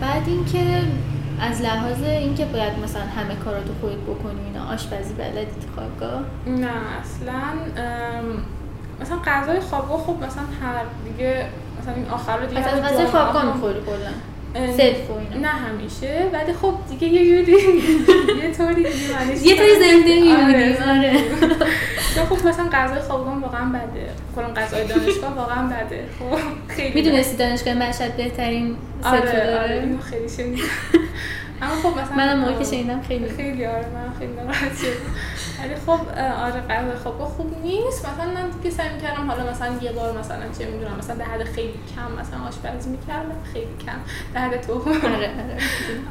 بعد 0.00 0.22
اینکه 0.26 0.82
از 1.44 1.62
لحاظ 1.62 2.02
اینکه 2.02 2.44
باید 2.44 2.78
مثلا 2.84 3.02
همه 3.02 3.36
کاراتو 3.44 3.72
خودت 3.80 3.96
بکنی 3.96 4.40
اینا 4.44 4.72
آشپزی 4.74 5.14
بلدی 5.14 5.46
تو 5.46 5.74
خوابگاه؟ 5.74 6.22
نه 6.46 6.70
اصلا 7.00 7.42
مثلا 9.00 9.16
غذای 9.26 9.60
خوابگاه 9.60 9.98
خب 9.98 10.16
مثلا 10.24 10.42
هر 10.62 10.84
دیگه 11.04 11.46
مثلا 11.80 11.94
این 11.94 12.08
آخر 12.08 12.36
رو 12.36 12.46
دیگه 12.46 12.60
از 12.60 12.82
غذای 12.82 13.06
خوابگاه 13.06 13.54
می‌خوری 13.54 13.80
کلا؟ 13.80 14.10
سلف 14.54 15.10
و 15.10 15.12
اینا. 15.12 15.48
نه 15.48 15.48
همیشه. 15.48 16.28
ولی 16.32 16.52
خب 16.52 16.74
دیگه 16.90 17.08
یه 17.08 17.44
جوری 17.44 17.52
یه 18.42 18.52
طوری 18.56 18.82
یه 19.42 19.56
طوری 19.56 19.74
زنده 19.74 20.14
میمونی. 20.20 20.54
آره, 20.54 20.76
آره. 20.90 21.12
خب 22.30 22.46
مثلا 22.48 22.68
غذای 22.72 23.00
خوابگاه 23.00 23.40
واقعا 23.40 23.68
بده. 23.68 24.08
کلا 24.36 24.48
غذای 24.48 24.86
دانشگاه 24.86 25.34
واقعا 25.34 25.66
بده. 25.66 26.04
خب 26.18 26.38
خیلی 26.74 26.94
می‌دونستی 27.02 27.36
دانشگاه 27.36 27.74
مشهد 27.74 28.16
بهترین 28.16 28.76
آره 29.04 29.20
داره؟ 29.20 29.58
آره 29.60 29.74
اینو 29.80 29.98
خیلی 30.00 30.28
شنیدم. 30.28 30.62
اما 31.62 31.74
خب 31.74 31.98
مثلا 32.00 32.16
منم 32.16 32.38
موقعی 32.38 32.58
که 32.58 32.64
شنیدم 32.64 33.02
خیلی. 33.08 33.28
خیلی 33.28 33.66
آره 33.66 33.86
من 33.94 34.18
خیلی 34.18 34.32
ناراحت 34.32 34.76
شدم. 34.78 35.14
ولی 35.64 35.74
خب 35.74 36.00
آره 36.18 36.60
قهوه 36.60 36.94
خوب. 36.94 37.18
خوب 37.18 37.56
نیست. 37.62 38.06
مثلا 38.08 38.32
من 38.34 38.50
دیگه 38.50 38.70
سعی 38.70 38.94
می‌کردم 38.94 39.30
حالا 39.30 39.50
مثلا 39.50 39.72
یه 39.82 39.92
بار 39.92 40.18
مثلا 40.18 40.42
چه 40.58 40.66
می‌دونم 40.66 40.96
مثلا 40.98 41.16
در 41.16 41.24
حد 41.24 41.44
خیلی 41.44 41.74
کم 41.96 42.20
مثلا 42.20 42.38
آشپزی 42.48 42.90
می‌کردم 42.90 43.36
خیلی 43.52 43.74
کم 43.86 43.98
در 44.34 44.40
حد 44.40 44.60
تو. 44.60 44.72
آره 44.72 45.30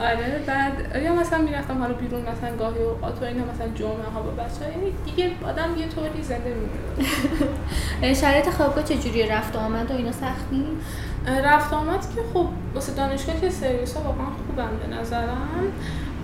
آره. 0.02 0.12
آره 0.12 0.42
بعد 0.48 1.04
یا 1.04 1.14
مثلا 1.14 1.40
می‌رفتم 1.40 1.78
حالا 1.78 1.94
بیرون 1.94 2.22
مثلا 2.22 2.58
گاهی 2.58 2.84
اوقات 2.84 3.22
و 3.22 3.26
اینا 3.26 3.44
مثلا 3.54 3.68
جمعه 3.76 4.10
ها 4.14 4.22
با 4.22 4.32
بچه‌ها. 4.32 4.72
یعنی 4.72 4.94
دیگه 5.06 5.32
آدم 5.48 5.78
یه 5.78 5.88
طوری 5.88 6.24
زنده 6.24 6.54
می‌مونه. 6.54 8.14
شرایط 8.14 8.50
خوابگاه 8.50 8.84
چجوری 8.84 9.28
رفت 9.28 9.56
آمد 9.56 9.92
و 9.92 9.96
اینا 9.96 10.12
سخت 10.12 10.46
نیست؟ 10.52 10.86
رفت 11.44 11.74
آمد 11.74 12.02
که 12.16 12.22
خب 12.34 12.48
واسه 12.74 12.94
دانشگاه 12.94 13.42
که 13.42 13.50
سرویس 13.50 13.94
ها 13.98 14.04
واقعا 14.04 14.26
خوبم 14.26 14.78
به 14.78 14.96
نظرم. 14.96 15.74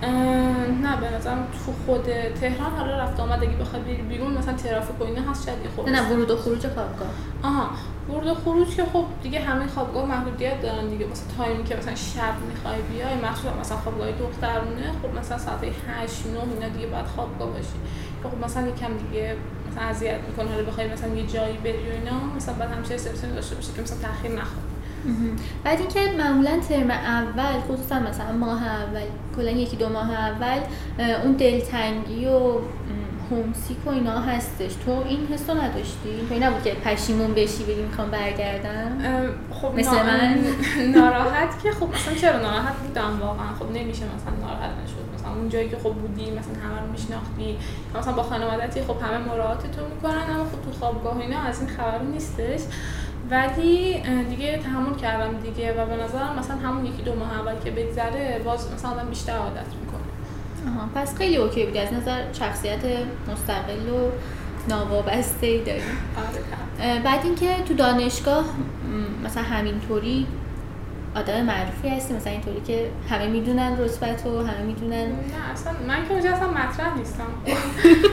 نه 0.02 0.96
به 1.00 1.16
نظرم 1.16 1.46
تو 1.66 1.72
خود 1.86 2.04
تهران 2.40 2.70
حالا 2.70 2.98
رفت 2.98 3.20
آمد 3.20 3.42
اگه 3.42 3.56
بخواد 3.56 3.84
بری 3.84 4.02
بیرون 4.02 4.32
مثلا 4.32 4.54
ترافیک 4.54 5.00
و 5.00 5.04
اینا 5.04 5.30
هست 5.30 5.46
شاید 5.46 5.58
یه 5.86 5.92
نه 5.92 6.12
ورود 6.12 6.30
و 6.30 6.36
خروج 6.36 6.66
خوابگاه. 6.66 7.08
آها 7.42 7.70
ورود 8.08 8.26
و 8.26 8.34
خروج 8.34 8.76
که 8.76 8.84
خب 8.84 9.04
دیگه 9.22 9.40
همه 9.40 9.66
خوابگاه 9.66 10.06
محدودیت 10.06 10.62
دارن 10.62 10.88
دیگه. 10.88 11.06
مثلا 11.06 11.26
تایمی 11.36 11.64
که 11.64 11.76
مثلا 11.76 11.94
شب 11.94 12.34
می‌خوای 12.48 12.82
بیای 12.82 13.14
مخصوصا 13.14 13.54
مثلا 13.60 13.76
خوابگاه 13.76 14.12
دخترونه 14.12 14.92
خب 15.02 15.18
مثلا 15.18 15.38
ساعت 15.38 15.58
8 15.88 16.26
9 16.26 16.38
اینا 16.54 16.68
دیگه 16.74 16.86
باید 16.86 17.06
خوابگاه 17.06 17.48
باشی. 17.50 17.78
خب 18.22 18.44
مثلا 18.44 18.68
یکم 18.68 18.92
دیگه 19.08 19.36
مثلا 19.70 19.84
اذیت 19.84 20.20
می‌کنه 20.28 20.50
حالا 20.50 20.62
بخوای 20.62 20.92
مثلا 20.92 21.14
یه 21.14 21.26
جایی 21.26 21.56
بری 21.56 21.90
و 21.90 21.92
اینا 21.92 22.34
مثلا 22.36 22.54
بعد 22.54 22.72
همیشه 22.72 22.96
سپسیون 22.96 23.34
داشته 23.34 23.54
باشی 23.54 23.72
که 23.72 23.82
مثلا 23.82 23.98
تاخیر 24.08 24.30
نخواد. 24.30 24.69
بعد 25.64 25.78
اینکه 25.80 26.00
معمولا 26.18 26.60
ترم 26.68 26.90
اول 26.90 27.60
خصوصا 27.68 27.98
مثلا 27.98 28.32
ماه 28.32 28.66
اول 28.66 29.02
کلا 29.36 29.50
یکی 29.50 29.76
دو 29.76 29.88
ماه 29.88 30.12
اول 30.12 30.60
اون 31.24 31.32
دلتنگی 31.32 32.26
و 32.26 32.58
هومسیک 33.30 33.86
و 33.86 33.90
اینا 33.90 34.20
هستش. 34.20 34.74
تو 34.74 34.90
این 35.08 35.26
حس 35.26 35.50
رو 35.50 35.60
نداشتی؟ 35.60 36.26
تو 36.28 36.34
نبود 36.34 36.62
که 36.62 36.70
پشیمون 36.74 37.34
بشی 37.34 37.64
بگی 37.64 37.82
می‌خوام 37.82 38.10
برگردم؟ 38.10 38.98
خب 39.50 39.74
مثل 39.78 39.90
من؟ 39.90 40.38
ناراحت 40.96 41.62
که 41.62 41.72
خب 41.72 41.88
مثلا 41.94 42.14
چرا 42.14 42.38
ناراحت 42.40 42.76
بودم 42.76 43.20
واقعا؟ 43.20 43.54
خب 43.58 43.70
نمیشه 43.70 44.02
مثلا 44.04 44.46
ناراحت 44.46 44.70
نشد. 44.84 45.14
مثلا 45.14 45.32
اون 45.34 45.48
جایی 45.48 45.68
که 45.68 45.76
خب 45.76 45.92
بودی 45.92 46.30
مثلا 46.30 46.54
همه 46.64 46.80
رو 46.80 46.92
میشناختی. 46.92 47.58
مثلا 47.98 48.12
با 48.12 48.22
خانوادتی 48.22 48.80
خب 48.80 48.96
همه 49.02 49.18
مراعات 49.18 49.62
تو 49.62 49.80
می‌کنن 49.94 50.34
اما 50.34 50.44
خب 50.44 50.70
تو 50.70 50.78
خوابگاه 50.78 51.18
اینا 51.20 51.40
از 51.40 51.60
این 51.60 51.68
خبر 51.68 51.98
نیستش. 52.12 52.60
ولی 53.30 54.02
دیگه 54.30 54.58
تحمل 54.58 54.94
کردم 54.94 55.38
دیگه 55.38 55.72
و 55.72 55.86
به 55.86 56.04
نظرم 56.04 56.38
مثلا 56.38 56.56
همون 56.56 56.86
یکی 56.86 57.02
دو 57.02 57.14
ماه 57.14 57.40
اول 57.40 57.54
که 57.64 57.70
بگذره 57.70 58.40
باز 58.44 58.72
مثلا 58.72 58.90
آدم 58.90 59.08
بیشتر 59.08 59.32
عادت 59.32 59.66
می‌کنه. 59.80 60.00
آها. 60.76 60.88
پس 60.94 61.16
خیلی 61.16 61.36
اوکی 61.36 61.66
بودی 61.66 61.78
از 61.78 61.92
نظر 61.92 62.32
شخصیت 62.32 62.80
مستقل 63.32 63.88
و 63.88 64.10
ناوابسته 64.68 65.46
ای 65.46 65.64
داری. 65.64 65.80
آره. 65.80 67.00
بعد 67.00 67.24
اینکه 67.24 67.62
تو 67.68 67.74
دانشگاه 67.74 68.44
مثلا 69.24 69.42
همینطوری 69.42 70.26
آدم 71.14 71.42
معروفی 71.42 71.88
هستی 71.88 72.14
مثلا 72.14 72.32
اینطوری 72.32 72.60
که 72.60 72.90
همه 73.10 73.26
می‌دونن 73.26 73.78
رتبت 73.78 74.26
و 74.26 74.46
همه 74.46 74.62
می‌دونن. 74.62 75.06
نه 75.06 75.50
اصلا 75.52 75.72
من 75.88 76.08
که 76.08 76.12
اونجا 76.12 76.30
اصلا 76.30 76.48
مطرح 76.50 76.98
نیستم. 76.98 77.26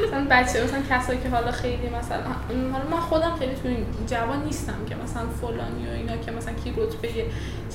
مثلا 0.08 0.26
بچه 0.30 0.64
مثلا 0.64 0.80
کسایی 0.90 1.20
که 1.20 1.30
حالا 1.30 1.52
خیلی 1.52 1.90
مثلا 1.90 2.20
حالا 2.72 2.86
من 2.92 3.00
خودم 3.00 3.36
خیلی 3.40 3.56
تو 3.56 3.68
این 3.68 3.86
جوان 4.08 4.44
نیستم 4.44 4.74
که 4.90 4.96
مثلا 4.96 5.24
فلانی 5.42 5.88
و 5.88 5.94
اینا 5.96 6.18
که 6.18 6.32
مثلا 6.32 6.54
کی 6.54 6.74
رتبه 6.78 7.10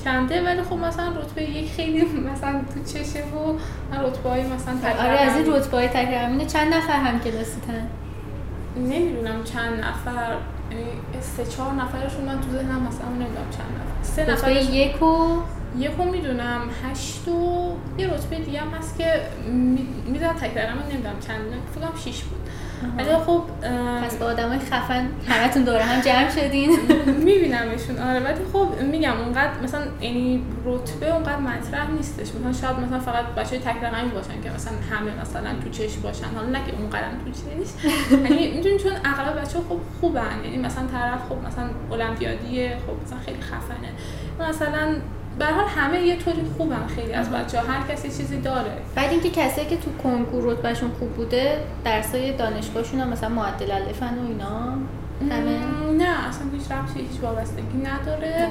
چنده 0.03 0.45
ولی 0.45 0.61
خب 0.61 0.75
مثلا 0.75 1.07
رتبه 1.07 1.43
یک 1.43 1.71
خیلی 1.71 2.05
مثلا 2.05 2.61
تو 2.73 2.83
چشه 2.93 3.19
و 3.19 3.53
من 3.91 4.03
رتبه 4.05 4.29
های 4.29 4.43
مثلا 4.43 4.73
آره 4.99 5.19
از 5.19 5.35
این 5.37 5.53
رتبه 5.53 5.77
های 5.77 5.87
تکرار 5.87 6.45
چند 6.47 6.73
نفر 6.73 6.97
هم 6.97 7.19
کلاسیتن؟ 7.19 7.87
نمی‌دونم 8.77 9.43
چند 9.43 9.79
نفر. 9.79 10.35
یعنی 10.71 10.85
سه 11.21 11.45
چهار 11.45 11.73
نفرشون 11.73 12.25
من 12.25 12.41
تو 12.41 12.51
ذهنم 12.51 12.87
مثلا 12.87 13.09
نمی‌دونم 13.09 13.49
چند 13.51 13.71
نفر. 13.75 13.92
سه 14.15 14.31
نفر 14.31 14.51
یک 14.51 15.03
و 15.03 15.41
یکو 15.77 16.03
می‌دونم 16.03 16.61
هشت 16.83 17.27
و 17.27 17.71
یه 17.97 18.13
رتبه 18.13 18.35
دیگه 18.35 18.59
هم 18.59 18.67
هست 18.67 18.97
که 18.97 19.21
می‌دونم 20.05 20.33
تکرارم 20.33 20.83
نمی‌دونم 20.89 21.15
چند 21.27 21.41
فکرم 21.75 21.93
شیش 22.03 22.23
بود. 22.23 22.42
ولی 22.97 23.17
خب 23.25 23.43
پس 24.03 24.15
با 24.15 24.25
آدمای 24.25 24.59
خفن 24.59 25.09
همتون 25.27 25.63
دوره 25.63 25.83
هم 25.83 26.01
جمع 26.01 26.29
شدین. 26.29 26.69
میبینمشون 27.25 27.97
آره. 27.99 28.19
ولی 28.19 28.39
خب 28.53 28.67
میگم 28.91 29.19
اونقدر 29.19 29.59
مثلا 29.63 29.81
یعنی 30.01 30.43
رتبه 30.65 31.13
اونقدر 31.13 31.37
مطرح 31.37 31.91
نیستش. 31.91 32.27
مثلا 32.35 32.53
شاید 32.53 32.85
مثلا 32.85 32.99
فقط 32.99 33.25
بچه 33.25 33.59
تک 33.59 33.83
رقمی 33.83 34.09
باشن 34.09 34.41
که 34.43 34.49
مثلا 34.55 34.73
همه 34.91 35.21
مثلا 35.21 35.49
تو 35.63 35.69
چش 35.69 35.95
باشن. 35.97 36.25
حالا 36.35 36.47
نه 36.47 36.59
که 36.65 36.73
اونقدر 36.79 37.07
تو 37.25 37.31
چش 37.31 37.69
یعنی 38.11 38.51
می‌دونی 38.51 38.79
چون 38.79 38.91
اغلب 39.05 39.41
بچه 39.41 39.59
خوب 39.67 39.81
خوبن. 40.01 40.35
یعنی 40.43 40.57
مثلا 40.57 40.83
طرف 40.87 41.19
خب 41.29 41.47
مثلا 41.47 41.69
المپیادیه 41.91 42.77
خب 42.87 43.05
مثلا 43.05 43.19
خیلی 43.25 43.41
خفنه. 43.41 43.89
مثلا 44.49 44.95
به 45.39 45.45
حال 45.45 45.65
همه 45.67 46.01
یه 46.01 46.17
طوری 46.17 46.41
خوبن 46.57 46.87
خیلی 46.87 47.13
از 47.13 47.29
بچه 47.29 47.61
ها 47.61 47.73
هر 47.73 47.87
کسی 47.87 48.07
چیزی 48.07 48.41
داره. 48.41 48.71
بعد 48.95 49.11
اینکه 49.11 49.29
کسایی 49.29 49.67
که 49.67 49.77
تو 49.77 49.91
کنکور 50.03 50.43
رتبهشون 50.43 50.91
خوب 50.99 51.09
بوده 51.09 51.59
درسای 51.85 52.33
دانشگاهشون 52.33 52.99
هم 52.99 53.09
مثلا 53.09 53.29
معدل 53.29 53.71
الفن 53.71 54.17
و 54.17 54.27
اینا؟ 54.27 54.77
همه؟ 55.31 55.59
نه 55.97 56.27
اصلا 56.27 56.47
هیچ 56.53 56.71
ربطی 56.71 56.99
هیچ 56.99 57.21
وابستگی 57.21 57.77
نداره. 57.83 58.47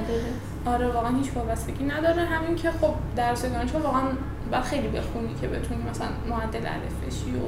آره 0.65 0.87
واقعا 0.87 1.17
هیچ 1.17 1.31
وابستگی 1.35 1.83
نداره. 1.83 2.21
همین 2.21 2.55
که 2.55 2.71
خب 2.71 2.93
درس 3.15 3.45
دانشگاه 3.45 3.81
واقعا 3.81 4.01
باید 4.51 4.63
خیلی 4.63 4.87
بخونی 4.87 5.35
که 5.41 5.47
بتونی 5.47 5.83
مثلا 5.91 6.07
معدل 6.29 6.59
الف 6.59 7.07
بشی 7.07 7.35
و 7.35 7.43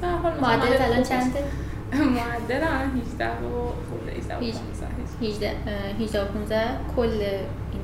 به 0.00 0.06
حال 0.06 0.32
معدل 0.40 0.82
الان 0.82 1.02
چنده؟ 1.02 1.44
معدل 1.92 2.64
الان 2.64 3.02
18 3.12 3.28
و 3.28 3.72
18 5.20 5.56
18 6.00 6.22
و 6.22 6.24
15 6.24 6.64
کل 6.96 7.22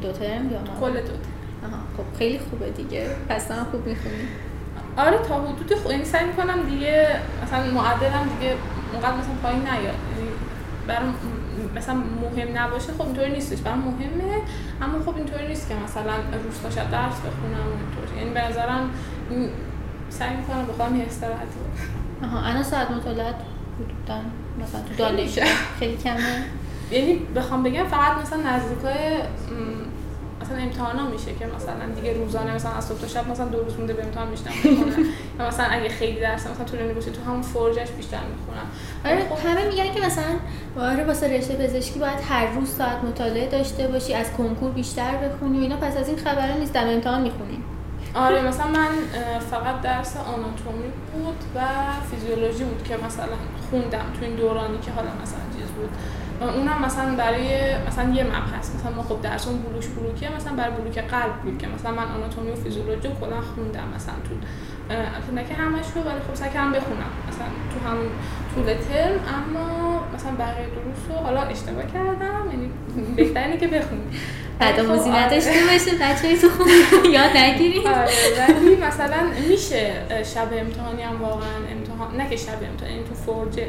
دو 0.02 0.12
ترم 0.12 0.52
یا 0.52 0.58
کل 0.80 0.92
دو 0.92 1.00
ترم 1.00 1.82
خب 1.96 2.18
خیلی 2.18 2.38
خوبه 2.38 2.70
دیگه. 2.70 3.06
پس 3.28 3.50
هم 3.50 3.66
خوب 3.70 3.86
می‌خونی. 3.86 4.14
آره 4.96 5.18
تا 5.18 5.42
حدود 5.42 5.74
خوب 5.74 5.92
یعنی 5.92 6.04
سعی 6.04 6.26
می‌کنم 6.26 6.62
دیگه 6.62 7.08
مثلا 7.42 7.64
معدلم 7.70 8.28
دیگه 8.38 8.54
اونقدر 8.92 9.16
مثلا 9.16 9.34
پایین 9.42 9.60
نیاد. 9.60 9.76
یعنی 9.78 10.30
برام 10.86 11.14
مثلا 11.76 11.94
مهم 11.94 12.58
نباشه 12.58 12.92
خب 12.92 13.02
اینطوری 13.02 13.32
نیستش. 13.32 13.58
برام 13.58 13.78
مهمه 13.78 14.34
اما 14.82 15.04
خب 15.06 15.16
اینطوری 15.16 15.48
نیست 15.48 15.68
که 15.68 15.74
مثلا 15.84 16.14
روز 16.44 16.60
تا 16.62 16.70
شب 16.70 16.90
درس 16.90 17.18
بخونم 17.20 17.66
اینطوری 17.78 18.18
یعنی 18.18 18.30
به 18.30 18.48
نظرم 18.48 18.90
سعی 20.10 20.36
می‌کنم 20.36 20.66
بخوام 20.66 20.96
یه 20.96 21.06
استراحت 21.06 21.48
آها 22.24 22.38
انا 22.38 22.62
ساعت 22.62 22.90
مطالعات 22.90 23.34
حدودا 23.76 24.20
مثلا 24.62 24.80
تو 24.80 24.94
دانشگاه. 24.94 25.46
خیلی 25.78 25.96
کمه. 25.96 26.44
یعنی 26.90 27.14
بخوام 27.36 27.62
بگم 27.62 27.84
فقط 27.84 28.22
مثلا 28.22 28.38
نزدیکای 28.38 29.18
مثلا 30.52 30.64
امتحان 30.64 30.98
ها 30.98 31.08
میشه 31.08 31.34
که 31.34 31.46
مثلا 31.46 31.94
دیگه 31.94 32.12
روزانه 32.12 32.54
مثلا 32.54 32.70
از 32.70 32.84
صبح 32.84 32.98
تا 33.00 33.06
شب 33.06 33.28
مثلا 33.28 33.46
دو 33.46 33.62
روز 33.62 33.76
مونده 33.76 33.92
به 33.92 34.04
امتحان 34.04 34.28
میشنم 34.28 34.52
یا 35.38 35.48
مثلا 35.48 35.66
اگه 35.66 35.88
خیلی 35.88 36.20
درس 36.20 36.46
مثلا 36.46 36.64
طولانی 36.64 36.92
باشه 36.92 37.10
تو 37.10 37.22
همون 37.22 37.42
فرجش 37.42 37.90
بیشتر 37.90 38.18
می‌خونم. 38.18 38.66
آره 39.04 39.28
خب. 39.28 39.48
همه 39.48 39.68
میگن 39.68 39.94
که 39.94 40.06
مثلا 40.06 40.34
آره 40.78 41.04
واسه 41.04 41.38
رشته 41.38 41.54
پزشکی 41.54 41.98
باید 41.98 42.18
هر 42.28 42.46
روز 42.46 42.68
ساعت 42.68 43.04
مطالعه 43.04 43.48
داشته 43.48 43.88
باشی 43.88 44.14
از 44.14 44.32
کنکور 44.32 44.70
بیشتر 44.70 45.16
بخونی 45.16 45.58
و 45.58 45.62
اینا 45.62 45.76
پس 45.76 45.96
از 45.96 46.08
این 46.08 46.16
خبرا 46.16 46.56
نیست 46.56 46.72
در 46.72 46.92
امتحان 46.92 47.22
می‌خونی. 47.22 47.58
آره 48.14 48.42
مثلا 48.42 48.66
من 48.66 48.90
فقط 49.50 49.80
درس 49.80 50.16
آناتومی 50.16 50.92
بود 51.12 51.36
و 51.54 51.60
فیزیولوژی 52.10 52.64
بود 52.64 52.82
که 52.82 52.96
مثلا 52.96 53.36
خوندم 53.70 54.04
تو 54.18 54.24
این 54.24 54.36
دورانی 54.36 54.78
که 54.78 54.90
حالا 54.90 55.08
مثلا 55.22 55.40
چیز 55.58 55.68
بود. 55.68 55.90
اونم 56.50 56.84
مثلا 56.84 57.14
برای 57.16 57.48
مثلا 57.86 58.12
یه 58.14 58.24
مبحث 58.24 58.74
مثلا 58.74 58.92
ما 58.96 59.02
خب 59.02 59.22
درس 59.22 59.48
اون 59.48 59.62
بلوش 59.62 59.86
بلوکیه 59.86 60.36
مثلا 60.36 60.52
برای 60.52 60.72
بلوک 60.74 60.98
قلب 60.98 61.34
بود 61.44 61.58
که 61.58 61.66
مثلا 61.66 61.90
من 61.90 62.08
آناتومی 62.16 62.50
و 62.50 62.54
فیزیولوژی 62.54 63.08
کلا 63.20 63.40
خوندم 63.54 63.88
مثلا 63.96 64.14
تو 64.28 64.34
نه 65.34 65.44
که 65.44 65.54
همش 65.54 65.84
رو 65.94 66.02
ولی 66.02 66.20
خب 66.28 66.34
سعی 66.34 66.50
کردم 66.50 66.72
بخونم. 66.72 67.12
مثلا 67.28 67.46
تو 67.72 67.88
هم 67.88 67.98
طول 68.54 68.64
ترم 68.64 69.20
اما 69.36 70.00
مثلا 70.14 70.32
بقیه 70.38 70.66
دروس 70.66 71.02
رو 71.08 71.16
حالا 71.16 71.42
اشتباه 71.42 71.84
کردم 71.84 72.50
یعنی 72.52 72.70
بهتره 73.16 73.56
که 73.56 73.66
بخونیم 73.66 74.10
بعد 74.58 74.82
خب، 74.82 75.08
نداشته 75.08 75.50
آره. 75.50 75.72
باشه 75.72 75.90
بچه 76.00 76.36
تو 76.36 76.48
خون 76.56 77.12
یاد 77.12 77.36
نگیرید 77.36 77.86
آره 77.86 78.12
ولی 78.38 78.76
مثلا 78.76 79.18
میشه 79.48 79.92
شب 80.34 80.48
امتحانی 80.52 81.02
هم 81.02 81.22
واقعا 81.22 81.56
امتحان 82.02 82.16
نه 82.20 82.30
که 82.30 82.36
شب 82.36 82.58
امتحانی 82.70 83.02
تو 83.04 83.14
فرج 83.14 83.66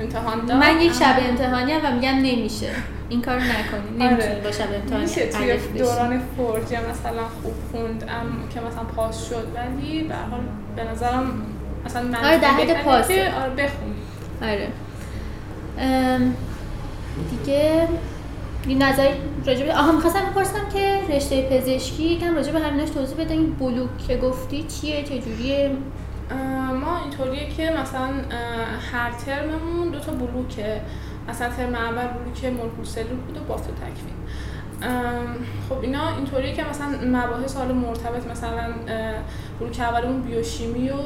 امتحان 0.00 0.46
داد 0.46 0.56
من 0.56 0.80
یک 0.80 0.92
شب 0.92 1.16
امتحانی 1.28 1.72
هم 1.72 1.92
و 1.92 1.94
میگم 1.94 2.14
نمیشه. 2.14 2.70
این 3.08 3.22
کارو 3.22 3.40
نکنی 3.40 3.98
نمی‌تونی 3.98 4.32
آره. 4.32 4.40
با 4.44 4.50
شب 4.52 4.74
امتحانی 4.74 5.02
میشه 5.02 5.26
توی 5.26 5.56
دوران 5.78 6.22
فرج 6.36 6.62
مثلا 6.62 7.22
خوب 7.42 7.54
خوندم 7.72 8.26
که 8.54 8.60
مثلا 8.60 8.84
پاس 8.96 9.28
شد 9.28 9.46
ولی 9.54 10.02
به 10.02 10.14
حال 10.14 10.40
به 10.76 10.84
نظرم 10.84 11.42
مثلا 11.84 12.02
من 12.02 12.24
آره 12.24 12.38
در 12.38 12.48
حد 12.48 12.82
پاس. 12.82 13.10
آره 13.10 13.54
بخون 13.56 13.94
آره. 14.42 14.68
دیگه 17.30 17.88
این 18.66 18.82
نظری 18.82 19.08
راجع 19.46 19.66
به 19.66 19.74
آها 19.74 19.92
می‌خواستم 19.92 20.20
بپرسم 20.20 20.68
که 20.74 20.98
رشته 21.16 21.42
پزشکی 21.42 22.02
یکم 22.02 22.34
راجع 22.34 22.52
به 22.52 22.58
همیناش 22.58 22.90
توضیح 22.90 23.16
بده. 23.18 23.34
این 23.34 23.52
بلوک 23.52 23.88
که 24.08 24.16
گفتی 24.16 24.62
چیه؟ 24.62 25.02
چجوریه؟ 25.02 25.70
اینطوریه 26.94 27.48
که 27.48 27.70
مثلا 27.80 28.10
هر 28.92 29.10
ترممون 29.10 29.88
دو 29.88 29.98
تا 29.98 30.12
بلوکه. 30.12 30.80
مثلا 31.28 31.48
ترم 31.48 31.74
اول 31.74 32.06
بلوک 32.06 32.44
مولکول 32.44 32.84
سلول 32.84 33.16
بود 33.16 33.36
و 33.36 33.40
بافت 33.40 33.70
و 33.70 33.72
تکوین. 33.72 34.16
خب 35.68 35.78
اینا 35.80 36.16
اینطوریه 36.16 36.54
که 36.54 36.64
مثلا 36.64 36.86
مباحث 37.04 37.56
حالا 37.56 37.74
مرتبط 37.74 38.26
مثلا 38.26 38.74
بلوک 39.60 39.80
اولمون 39.80 40.22
بیوشیمی 40.22 40.90
و 40.90 40.96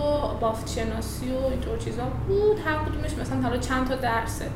بافت 0.40 0.70
شناسی 0.70 1.30
و 1.30 1.46
اینطور 1.46 1.78
چیزا 1.78 2.04
بود. 2.04 2.58
هر 2.66 2.78
کدومش 2.78 3.18
مثلا 3.20 3.42
حالا 3.42 3.56
چند 3.56 3.88
تا 3.88 3.94
درسه. 3.94 4.46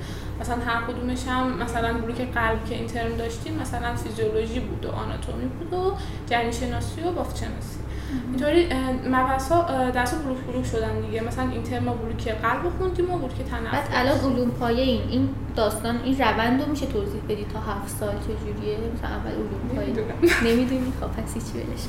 مثلا 0.41 0.57
هر 0.67 0.83
کدومش 0.93 1.29
هم 1.29 1.59
مثلا 1.63 1.93
بلوک 1.93 2.17
قلب 2.17 2.65
که 2.65 2.75
این 2.75 2.87
ترم 2.87 3.17
داشتیم 3.17 3.55
مثلا 3.55 3.97
فیزیولوژی 3.97 4.61
بود 4.61 4.85
و 4.85 4.91
آناتومی 4.91 5.45
بود 5.45 5.73
و 5.73 5.97
جنین 6.27 6.51
شناسی 6.51 7.01
و 7.01 7.13
بافت 7.13 7.37
شناسی 7.37 7.84
اینطوری 8.29 8.69
مبحث 9.11 9.49
ها 9.53 9.91
درس 9.91 10.15
بلوک 10.15 10.39
بلوک 10.39 10.67
شدن 10.67 11.01
دیگه. 11.01 11.21
مثلا 11.21 11.51
این 11.51 11.63
ترم 11.63 11.85
بلوک 11.85 12.29
قلب 12.29 12.73
خوندیم 12.79 13.11
و 13.11 13.19
بلوک 13.19 13.35
تنفس. 13.51 13.73
بعد 13.73 13.89
الان 13.93 14.19
علوم 14.19 14.51
پایه 14.51 14.83
این 14.83 15.03
این 15.11 15.29
داستان 15.57 16.01
این 16.05 16.19
روند 16.19 16.63
رو 16.63 16.71
میشه 16.71 16.87
توضیح 16.87 17.21
بدی 17.29 17.47
تا 17.53 17.61
هفت 17.61 17.89
سال 18.01 18.15
چجوریه؟ 18.15 18.79
مثلا 18.95 19.09
اول 19.09 19.31
علوم 19.31 19.77
پایه 19.77 20.53
نمی‌دونی؟ 20.53 20.93
خب 21.01 21.07
پس 21.07 21.35
هیچ 21.35 21.45
ولش 21.55 21.81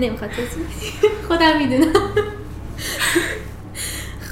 نمی‌خواد. 0.00 0.30
توضیح 0.30 0.64
خودم 1.28 1.58
می‌دونم. 1.58 1.92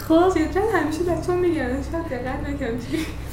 خب. 0.09 0.33
جدا 0.35 0.61
همیشه 0.75 1.03
بچه‌ها 1.03 1.39
میگن 1.39 1.83
شاید 1.93 2.05
دقت 2.05 2.49
نکنم 2.49 2.79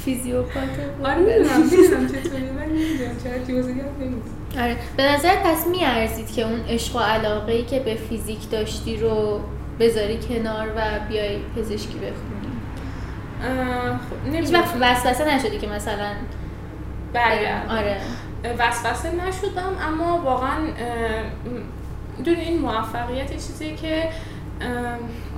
فیزیوپات 0.04 0.62
آره 1.04 1.18
می‌دونم 1.18 1.60
می‌دونم 1.60 2.08
چطوری 2.08 2.50
من 2.50 2.62
نمی‌دونم 2.62 3.16
چرا 3.24 3.38
جزئیات 3.38 3.90
نمی‌دونم. 4.00 4.22
آره. 4.58 4.76
به 4.96 5.02
نظر 5.02 5.36
پس 5.44 5.66
میارزید 5.66 6.32
که 6.32 6.42
اون 6.42 6.60
عشق 6.68 6.96
و 6.96 6.98
علاقه 6.98 7.52
ای 7.52 7.64
که 7.64 7.80
به 7.80 7.94
فیزیک 7.94 8.50
داشتی 8.50 8.96
رو 8.96 9.40
بذاری 9.80 10.18
کنار 10.18 10.68
و 10.76 10.80
بیای 11.08 11.38
پزشکی 11.56 11.98
بخونی؟ 11.98 12.36
خب 14.10 14.34
هیچ 14.34 14.54
وقت 14.54 14.74
وسوسه 14.80 15.34
نشدی 15.34 15.58
که 15.58 15.66
مثلا 15.66 16.10
برگرد 17.12 17.70
آره. 17.70 17.96
وسوسه 18.58 19.10
نشدم 19.28 19.76
اما 19.88 20.22
واقعا 20.24 20.56
دون 22.24 22.36
این 22.36 22.58
موفقیت 22.58 23.32
چیزی 23.32 23.74
که 23.74 24.08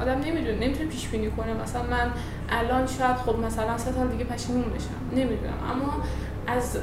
آدم 0.03 0.21
نمی‌دونه 0.21 0.55
نمی‌تونه 0.55 0.91
پیش 0.91 1.09
بینی 1.09 1.31
کنه. 1.31 1.55
مثلا 1.63 1.83
من 1.83 2.11
الان 2.51 2.87
شاید 2.87 3.17
خب 3.17 3.39
مثلا 3.39 3.79
سه 3.79 3.93
سال 3.93 4.09
دیگه 4.09 4.25
پشیمون 4.25 4.63
بشم. 4.63 4.99
نمی‌دونم. 5.13 5.59
اما 5.73 6.03
از 6.47 6.79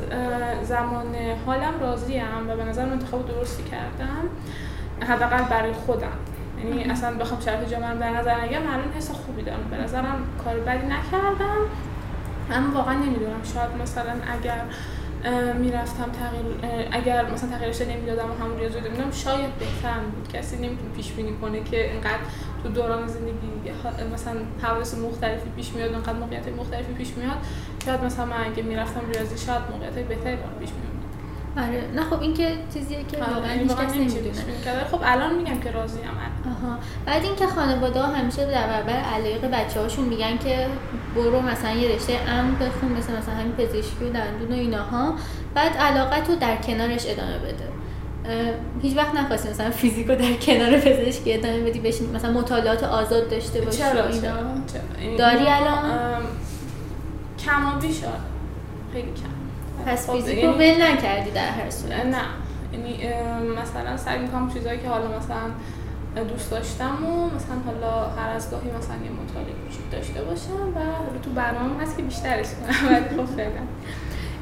زمان 0.64 1.16
حالم 1.46 1.80
راضیم 1.82 2.48
و 2.50 2.56
به 2.56 2.64
نظر 2.64 2.90
انتخاب 2.90 3.28
درستی 3.28 3.64
کردم. 3.64 4.30
حداقل 5.08 5.44
برای 5.44 5.74
خودم. 5.74 6.08
یعنی 6.58 6.84
اصلا 6.84 7.18
بخوام 7.18 7.42
شرط 7.42 7.70
جامعه 7.70 7.96
در 7.96 8.10
نظر 8.10 8.42
نگم 8.42 8.68
الان 8.68 8.94
حس 8.98 9.12
خوبی 9.12 9.42
دارم. 9.42 9.70
به 9.72 9.78
نظرم 9.78 10.24
کار 10.44 10.60
بدی 10.60 10.88
نکردم. 10.88 11.58
اما 12.52 12.78
واقعا 12.78 12.94
نمی‌دونم. 12.94 13.44
شاید 13.54 13.70
مثلا 13.82 14.12
اگر 14.40 14.62
می‌رفتم 15.60 16.12
تغییر 16.12 16.46
اگر 16.92 17.32
مثلا 17.32 17.50
تغییرش 17.50 17.82
نمی‌دادم 17.82 18.32
و 18.32 18.44
همون 18.44 18.60
ریاضی 18.60 18.80
می‌دادم 18.80 19.12
شاید 19.12 19.56
بهتر 19.60 20.00
بود. 20.00 20.28
کسی 20.34 20.56
نمی‌تونه 20.56 20.92
پیش 20.96 21.12
بینی 21.12 21.34
کنه 21.42 21.64
که 21.64 21.92
اینقدر 21.92 22.20
تو 22.64 22.70
دوران 22.70 23.08
زندگی 23.08 23.72
مثلا 24.14 24.34
حوادث 24.62 24.98
مختلفی 24.98 25.50
پیش 25.56 25.74
میاد 25.74 25.94
اینقدر 25.94 26.14
موقعیت 26.14 26.48
مختلفی 26.48 26.94
پیش 26.94 27.10
میاد. 27.18 27.38
شاید 27.86 28.04
مثلا 28.04 28.26
من 28.26 28.44
اگه 28.52 28.64
می‌رفتم 28.64 29.02
ریاضی 29.14 29.46
شاید 29.46 29.62
موقعیت 29.72 30.08
بهتری 30.08 30.38
پیش 30.60 30.70
میاد 30.70 30.96
آره. 31.68 31.92
نه 31.96 32.04
خب 32.04 32.22
این 32.22 32.34
که 32.34 32.58
چیزیه 32.74 33.04
که 33.04 33.24
آره، 33.24 33.34
واقعا 33.34 33.52
هیچ 33.52 33.72
کس 33.72 33.96
نمی‌دونه. 33.96 34.86
خب 34.92 35.00
الان 35.04 35.36
میگم 35.36 35.60
که 35.60 35.72
راضی 35.72 36.00
ام 36.00 36.18
آها. 36.46 36.78
بعد 37.06 37.24
اینکه 37.24 37.48
خانواده 37.48 38.02
ها 38.02 38.08
همیشه 38.08 38.46
در 38.46 38.68
برابر 38.68 38.94
علاقه 38.94 39.48
بچه 39.48 39.80
هاشون 39.80 40.06
میگن 40.06 40.38
که 40.38 40.68
برو 41.16 41.42
مثلا 41.42 41.72
یه 41.72 41.96
رشته 41.96 42.14
ام 42.14 42.56
بخون 42.56 42.92
مثل 42.92 43.18
مثلا 43.18 43.34
همین 43.36 43.52
پزشکی 43.52 44.06
و 44.06 44.10
دندون 44.10 44.52
و 44.52 44.54
ایناها. 44.54 45.14
بعد 45.54 45.78
علاقت 45.78 46.30
رو 46.30 46.36
در 46.36 46.56
کنارش 46.56 47.06
ادامه 47.08 47.38
بده. 47.38 47.76
هیچ 48.82 48.98
وقت 48.98 49.16
نخواستی 49.16 49.50
مثلا 49.50 49.72
فیزیک 49.72 50.08
رو 50.08 50.16
در 50.16 50.34
کنار 50.34 50.80
پزشکی 50.80 51.34
ادامه 51.34 51.60
بدی 51.60 51.80
بشین 51.80 52.16
مثلا 52.16 52.32
مطالعات 52.32 52.84
آزاد 52.84 53.30
داشته 53.30 53.62
باشی 53.62 53.78
چرا؟ 53.78 54.12
چرا؟ 54.12 54.32
داری 55.18 55.48
الان؟ 55.48 56.22
کم 57.46 57.80
بیش 57.80 58.02
خیلی 58.94 59.08
کم. 59.08 59.86
پس 59.86 60.08
خب، 60.08 60.14
فیزیک 60.14 60.44
رو 60.44 60.52
ول 60.52 60.82
نکردی 60.82 61.32
در 61.32 61.50
هر 61.50 61.70
صورت. 61.70 62.06
نه. 62.06 62.18
یعنی 62.74 62.98
مثلا 63.62 63.98
سعی 63.98 64.20
می‌کنم 64.20 64.54
چیزایی 64.54 64.80
که 64.80 64.88
حالا 64.88 65.08
مثلا 65.08 65.38
دوست 66.24 66.52
داشتم 66.52 67.06
و 67.06 67.26
مثلا 67.26 67.56
حالا 67.66 68.10
هر 68.10 68.30
از 68.30 68.52
گاهی 68.52 68.70
مثلا 68.78 68.96
یه 68.96 69.12
مطالعه 69.12 69.54
کوچیک 69.66 69.92
داشته 69.92 70.24
باشم 70.24 70.68
و 70.76 70.80
حالا 70.80 71.20
تو 71.24 71.30
برنامه 71.30 71.82
هست 71.82 71.98
که 71.98 72.04
بیشترش 72.04 72.46
کنم 72.46 72.88
ولی 72.92 73.18
خب 73.18 73.36
فعلا. 73.36 73.62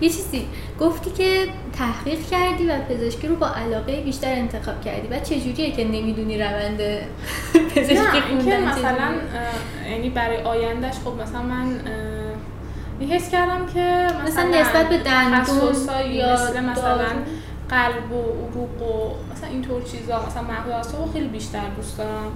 یه 0.01 0.09
چیزی 0.09 0.47
گفتی 0.79 1.11
که 1.11 1.47
تحقیق 1.77 2.19
کردی 2.31 2.65
و 2.65 2.79
پزشکی 2.89 3.27
رو 3.27 3.35
با 3.35 3.47
علاقه 3.47 4.01
بیشتر 4.01 4.31
انتخاب 4.31 4.81
کردی. 4.81 5.07
و 5.07 5.19
چجوریه 5.19 5.71
که 5.71 5.83
نمی‌دونی 5.83 6.37
روند 6.37 6.79
پزشکی 7.75 8.21
خوندن 8.21 8.63
مثلا 8.63 9.11
یعنی 9.89 10.09
برای 10.09 10.37
آیندهش 10.37 10.95
خب 11.05 11.21
مثلا 11.21 11.41
من 11.41 11.79
حس 13.09 13.29
کردم 13.29 13.65
که 13.73 14.07
مثلا 14.25 14.43
نسبت 14.43 14.89
به 14.89 14.97
دندون 14.97 15.75
یا 16.11 16.33
مثلا 16.33 17.05
قلب 17.69 18.11
و 18.11 18.21
عروق 18.21 18.81
و 18.81 19.13
مثلا 19.33 19.49
اینطور 19.49 19.81
چیزا 19.81 20.25
مثلا 20.25 20.43
مغز 20.43 20.93
و 20.93 21.11
خیلی 21.13 21.27
بیشتر 21.27 21.69
دوست 21.75 21.97
دارم. 21.97 22.31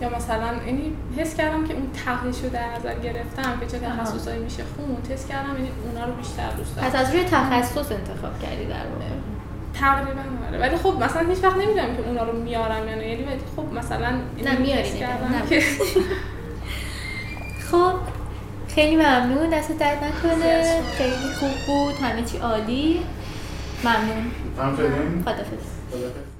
یا 0.00 0.08
مثلا 0.16 0.54
یعنی 0.66 0.92
حس 1.16 1.36
کردم 1.36 1.66
که 1.66 1.74
اون 1.74 1.90
تحلیل 2.04 2.34
رو 2.42 2.48
در 2.48 2.76
نظر 2.78 2.94
گرفتم 2.98 3.60
که 3.60 3.66
چه 3.66 3.78
تخصصایی 3.78 4.38
میشه 4.38 4.62
خوند 4.76 5.08
حس 5.10 5.26
کردم 5.28 5.56
یعنی 5.56 5.70
اونا 5.84 6.06
رو 6.06 6.12
بیشتر 6.12 6.50
دوست 6.50 6.76
دارم. 6.76 6.88
پس 6.88 6.94
از 6.94 7.10
روی 7.10 7.24
تخصص 7.24 7.92
انتخاب 7.92 8.42
کردی 8.42 8.64
در 8.64 8.74
واقع. 8.74 9.04
تقریبا 9.80 10.20
آره. 10.48 10.58
ولی 10.58 10.76
خب 10.76 11.04
مثلا 11.04 11.28
هیچ 11.28 11.44
وقت 11.44 11.56
نمی‌دونم 11.56 11.96
که 11.96 12.08
اونا 12.08 12.22
رو 12.24 12.42
میارم 12.42 12.88
یا 12.88 12.94
نه. 12.94 13.08
یعنی 13.08 13.26
خب 13.56 13.72
مثلا 13.74 14.10
نه 14.44 14.58
میاری 14.58 14.90
خب 17.70 17.92
خیلی 18.68 18.96
ممنون. 18.96 19.50
دست 19.50 19.78
درد 19.78 20.04
نکنه. 20.04 20.82
خیلی 20.92 21.34
خوب 21.40 21.50
بود. 21.66 21.94
همه 21.94 22.22
چی 22.22 22.38
عالی. 22.38 23.00
ممنون. 23.84 25.22
خدافظ 25.24 25.64
خدافظ 25.90 26.31